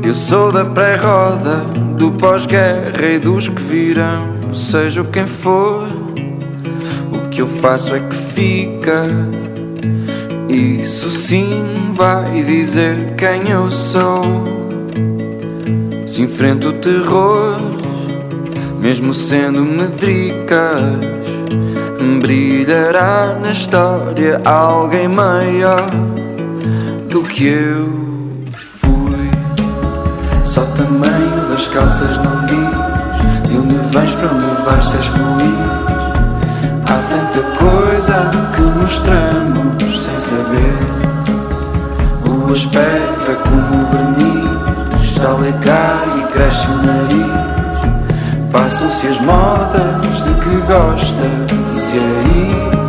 Eu 0.05 0.13
sou 0.13 0.53
da 0.53 0.67
pré-roda, 0.67 1.65
do 1.97 2.13
pós-guerra 2.13 3.07
e 3.15 3.19
dos 3.19 3.49
que 3.49 3.63
virão. 3.63 4.36
Seja 4.53 5.05
quem 5.05 5.27
for, 5.27 5.87
o 7.13 7.29
que 7.29 7.41
eu 7.41 7.47
faço 7.47 7.95
é 7.95 8.01
que 8.01 8.17
fica. 8.17 9.07
Isso 10.49 11.11
sim 11.11 11.91
vai 11.93 12.43
dizer 12.43 13.15
quem 13.17 13.51
eu 13.51 13.71
sou. 13.71 14.23
Se 16.07 16.23
enfrento 16.23 16.69
o 16.69 16.73
terror, 16.75 17.57
mesmo 18.81 19.13
sendo 19.13 19.63
medricas, 19.63 20.81
brilhará 22.21 23.39
na 23.41 23.51
história 23.51 24.41
alguém 24.45 25.09
maior 25.09 25.91
do 27.11 27.23
que 27.23 27.47
eu. 27.47 28.07
Só 30.57 30.63
o 30.63 30.67
tamanho 30.69 31.49
das 31.51 31.69
calças 31.69 32.17
não 32.17 32.47
diz 32.47 32.66
Vais, 33.97 34.13
para 34.13 34.29
onde 34.29 34.63
vais, 34.63 34.95
és 34.95 35.07
feliz. 35.07 35.57
Há 36.85 36.99
tanta 37.09 37.41
coisa 37.57 38.31
que 38.55 38.61
mostramos 38.61 40.05
sem 40.05 40.17
saber. 40.19 40.77
O 42.29 42.53
aspecto 42.53 43.31
é 43.31 43.35
como 43.37 43.87
verniz 43.87 45.03
Está 45.03 45.31
a 45.31 46.19
e 46.19 46.23
cresce 46.25 46.67
o 46.69 46.77
nariz. 46.77 48.53
Passam-se 48.53 49.07
as 49.07 49.19
modas 49.21 50.23
de 50.25 50.35
que 50.43 50.57
gosta 50.67 51.25
de 51.47 51.81
se 51.81 51.97
ir 51.97 52.86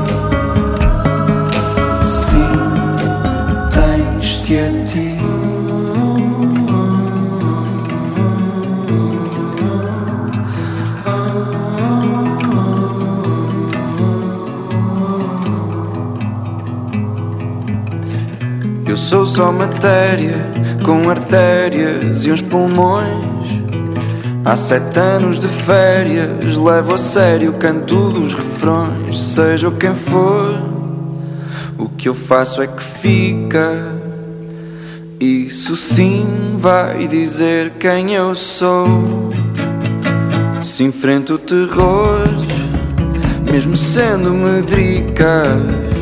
sou 19.08 19.26
só 19.26 19.54
matéria, 19.54 20.36
com 20.84 21.10
artérias 21.10 22.26
e 22.26 22.32
uns 22.32 22.42
pulmões. 22.42 23.48
Há 24.44 24.58
sete 24.58 25.00
anos 25.00 25.40
de 25.40 25.48
férias, 25.48 26.58
levo 26.58 26.94
a 26.94 26.98
sério, 26.98 27.54
canto 27.54 28.10
dos 28.10 28.36
refrões. 28.36 29.18
Seja 29.18 29.72
quem 29.72 29.94
for, 29.94 30.62
o 31.78 31.88
que 31.88 32.10
eu 32.10 32.14
faço 32.14 32.62
é 32.62 32.68
que 32.68 32.84
fica. 32.84 33.94
Isso 35.22 35.78
sim 35.78 36.58
vai 36.58 37.08
dizer 37.08 37.76
quem 37.80 38.14
eu 38.14 38.36
sou. 38.36 39.32
Se 40.62 40.84
enfrento 40.84 41.36
o 41.36 41.38
terror, 41.38 42.28
mesmo 43.50 43.74
sendo 43.74 44.32
medricas 44.34 45.97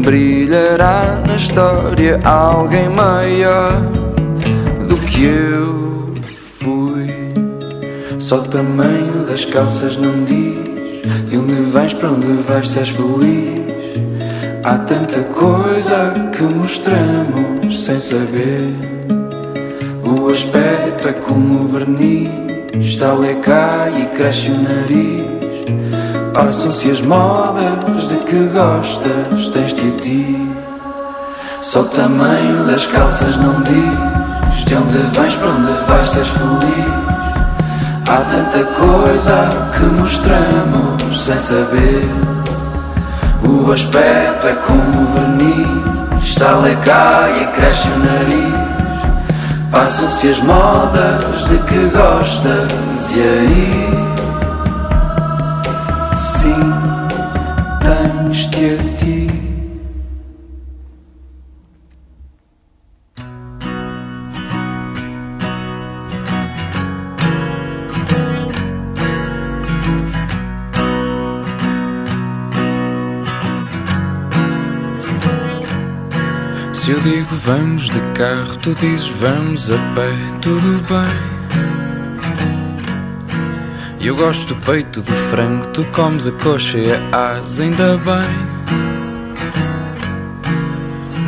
brilhará 0.00 1.22
na 1.26 1.36
história 1.36 2.20
alguém 2.24 2.88
maior 2.88 3.80
do 4.88 4.96
que 4.96 5.24
eu 5.24 6.14
fui. 6.58 7.14
Só 8.18 8.38
o 8.38 8.48
tamanho 8.48 9.24
das 9.26 9.44
calças 9.44 9.96
não 9.96 10.24
diz 10.24 11.02
e 11.30 11.36
onde 11.36 11.54
vais, 11.70 11.94
para 11.94 12.10
onde 12.10 12.26
vais, 12.42 12.68
se 12.68 12.78
és 12.78 12.88
feliz. 12.88 13.60
Há 14.62 14.78
tanta 14.78 15.22
coisa 15.34 16.30
que 16.32 16.42
mostramos 16.42 17.84
sem 17.84 17.98
saber. 17.98 18.74
O 20.04 20.28
aspecto 20.28 21.08
é 21.08 21.12
como 21.12 21.66
verniz, 21.66 22.30
está 22.78 23.14
cai 23.42 24.02
e 24.02 24.06
cresce 24.16 24.50
o 24.50 24.62
nariz. 24.62 25.30
Passam-se 26.34 26.90
as 26.90 27.00
modas 27.00 28.08
de 28.08 28.19
que 28.30 28.48
gostas, 28.54 29.50
tens-te 29.52 29.88
a 29.88 30.00
ti. 30.00 30.48
Só 31.62 31.80
o 31.80 31.84
tamanho 31.86 32.64
das 32.64 32.86
calças 32.86 33.36
não 33.36 33.60
diz 33.62 34.64
de 34.66 34.74
onde 34.76 34.98
vais, 35.16 35.36
para 35.36 35.48
onde 35.48 35.72
vais, 35.88 36.08
se 36.08 36.20
és 36.20 36.28
feliz. 36.28 37.00
Há 38.08 38.20
tanta 38.30 38.64
coisa 38.78 39.48
que 39.76 39.82
mostramos 39.82 41.24
sem 41.24 41.38
saber. 41.40 42.08
O 43.42 43.72
aspecto 43.72 44.46
é 44.46 44.54
como 44.64 45.06
verniz, 45.12 46.22
está 46.22 46.54
cai 46.84 47.42
e 47.42 47.46
cresce 47.48 47.88
o 47.88 47.98
nariz. 47.98 48.60
Passam-se 49.72 50.28
as 50.28 50.40
modas 50.40 51.48
de 51.48 51.58
que 51.58 51.84
gostas 51.86 53.12
e 53.16 53.20
aí 53.20 54.09
tu 78.62 78.74
dizes 78.74 79.08
vamos 79.08 79.70
a 79.70 79.76
pé, 79.94 80.10
tudo 80.42 80.82
bem. 80.88 81.40
Eu 84.00 84.16
gosto 84.16 84.54
do 84.54 84.60
peito 84.62 85.02
do 85.02 85.12
frango, 85.12 85.66
tu 85.68 85.84
comes 85.92 86.26
a 86.26 86.32
coxa 86.32 86.78
e 86.78 86.92
a 86.92 87.36
asa, 87.36 87.62
ainda 87.62 87.96
bem. 87.98 88.30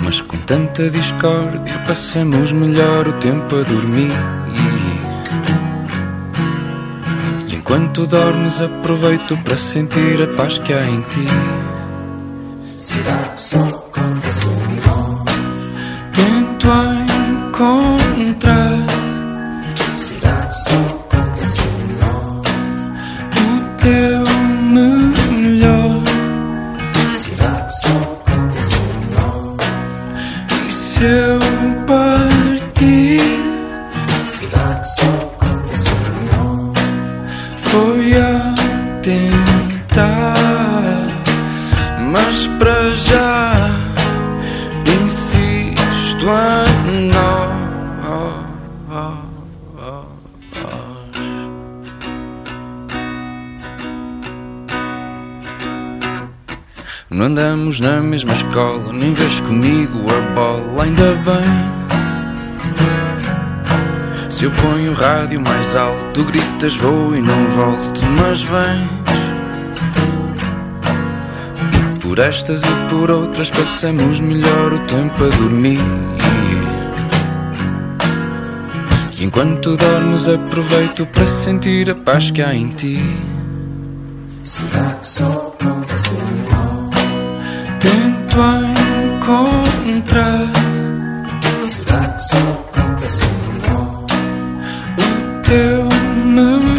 Mas 0.05 0.21
com 0.21 0.37
tanta 0.39 0.89
discórdia 0.91 1.79
passamos 1.87 2.53
melhor 2.53 3.09
o 3.09 3.13
tempo 3.15 3.57
a 3.57 3.63
dormir. 3.63 4.13
E 7.49 7.55
enquanto 7.55 8.07
dormes 8.07 8.61
aproveito 8.61 9.37
para 9.39 9.57
sentir 9.57 10.23
a 10.23 10.27
paz 10.37 10.59
que 10.59 10.73
há 10.73 10.85
em 10.85 11.01
ti. 11.03 11.27
Se 64.43 64.47
eu 64.47 64.51
ponho 64.51 64.91
o 64.91 64.95
rádio 64.95 65.41
mais 65.41 65.77
alto, 65.77 66.25
gritas 66.25 66.75
vou 66.75 67.15
e 67.15 67.23
não 67.23 67.47
volto, 67.55 68.03
mas 68.21 68.43
vens. 68.43 68.91
E 71.95 71.99
por 72.01 72.19
estas 72.19 72.61
e 72.61 72.91
por 72.91 73.09
outras 73.09 73.53
passamos 73.53 74.19
melhor 74.19 74.73
o 74.73 74.81
tempo 74.81 75.25
a 75.25 75.29
dormir. 75.29 75.79
E 79.17 79.25
enquanto 79.25 79.77
dormes 79.77 80.27
aproveito 80.27 81.07
para 81.07 81.25
sentir 81.25 81.89
a 81.89 81.95
paz 81.95 82.33
que 82.33 82.43
há 82.43 82.53
em 82.53 82.71
ti. 82.71 82.99
Será 84.43 84.95
que 84.95 85.07
só 85.07 85.55
aconteceu 85.61 86.17
Tento 87.79 88.37
encontrar 89.21 90.53
Será 91.69 92.09
que 92.09 92.23
só 92.25 92.73
aconteceu 95.53 95.89
o 96.69 96.72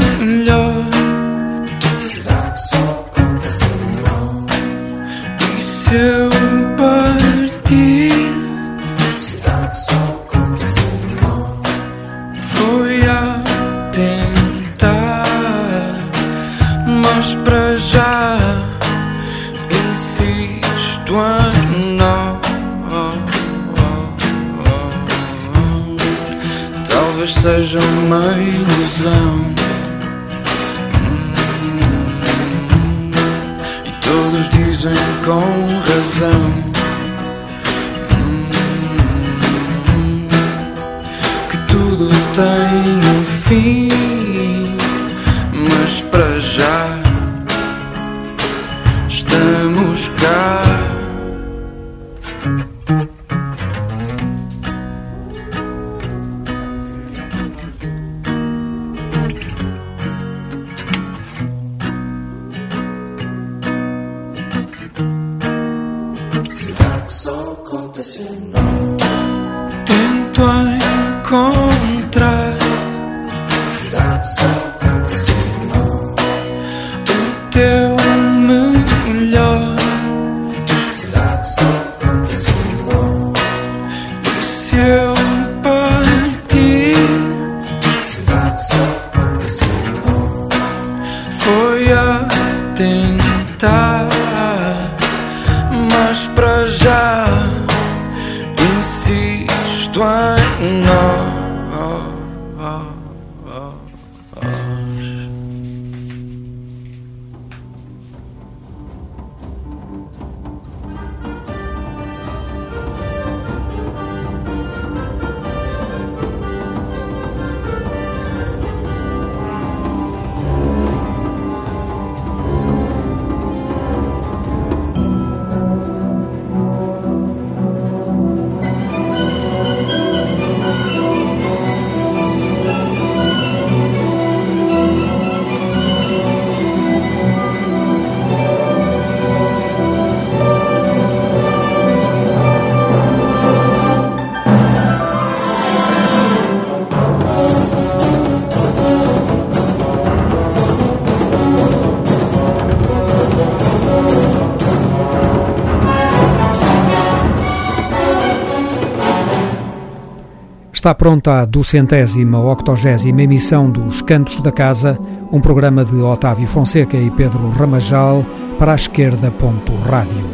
Está 160.83 160.93
pronta 160.93 161.39
a 161.39 161.45
duzentésima 161.45 162.37
octogésima 162.37 163.21
emissão 163.21 163.69
dos 163.69 164.01
Cantos 164.01 164.41
da 164.41 164.51
Casa, 164.51 164.99
um 165.31 165.39
programa 165.39 165.85
de 165.85 165.95
Otávio 165.95 166.45
Fonseca 166.45 166.97
e 166.97 167.09
Pedro 167.09 167.49
Ramajal 167.51 168.25
para 168.59 168.73
a 168.73 168.75
esquerda. 168.75 169.31
Ponto 169.31 169.73
Rádio. 169.77 170.25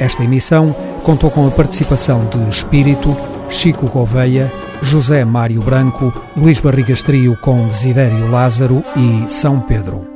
Esta 0.00 0.24
emissão 0.24 0.74
contou 1.02 1.30
com 1.30 1.46
a 1.46 1.50
participação 1.50 2.24
de 2.30 2.48
Espírito, 2.48 3.14
Chico 3.50 3.86
Gouveia, 3.86 4.50
José 4.80 5.22
Mário 5.22 5.60
Branco, 5.60 6.10
Luís 6.34 6.58
Barrigas 6.60 7.02
Trio 7.02 7.36
com 7.36 7.66
Desidério 7.66 8.30
Lázaro 8.30 8.82
e 8.96 9.30
São 9.30 9.60
Pedro. 9.60 10.13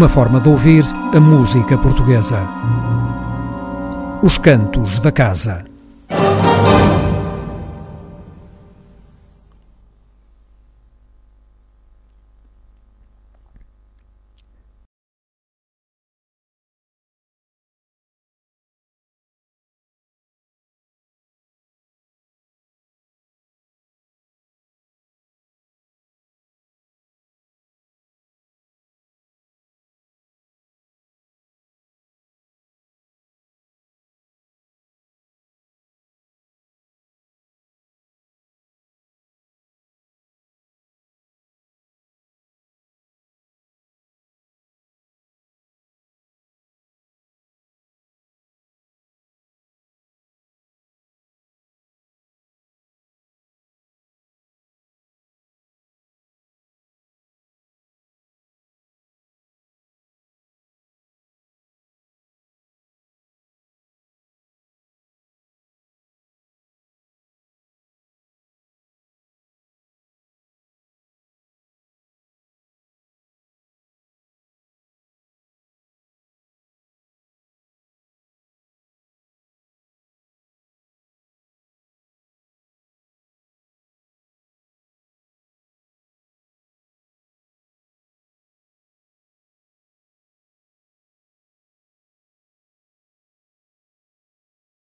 Uma 0.00 0.08
forma 0.08 0.40
de 0.40 0.48
ouvir 0.48 0.82
a 1.14 1.20
música 1.20 1.76
portuguesa. 1.76 2.38
Os 4.22 4.38
Cantos 4.38 4.98
da 4.98 5.12
Casa. 5.12 5.69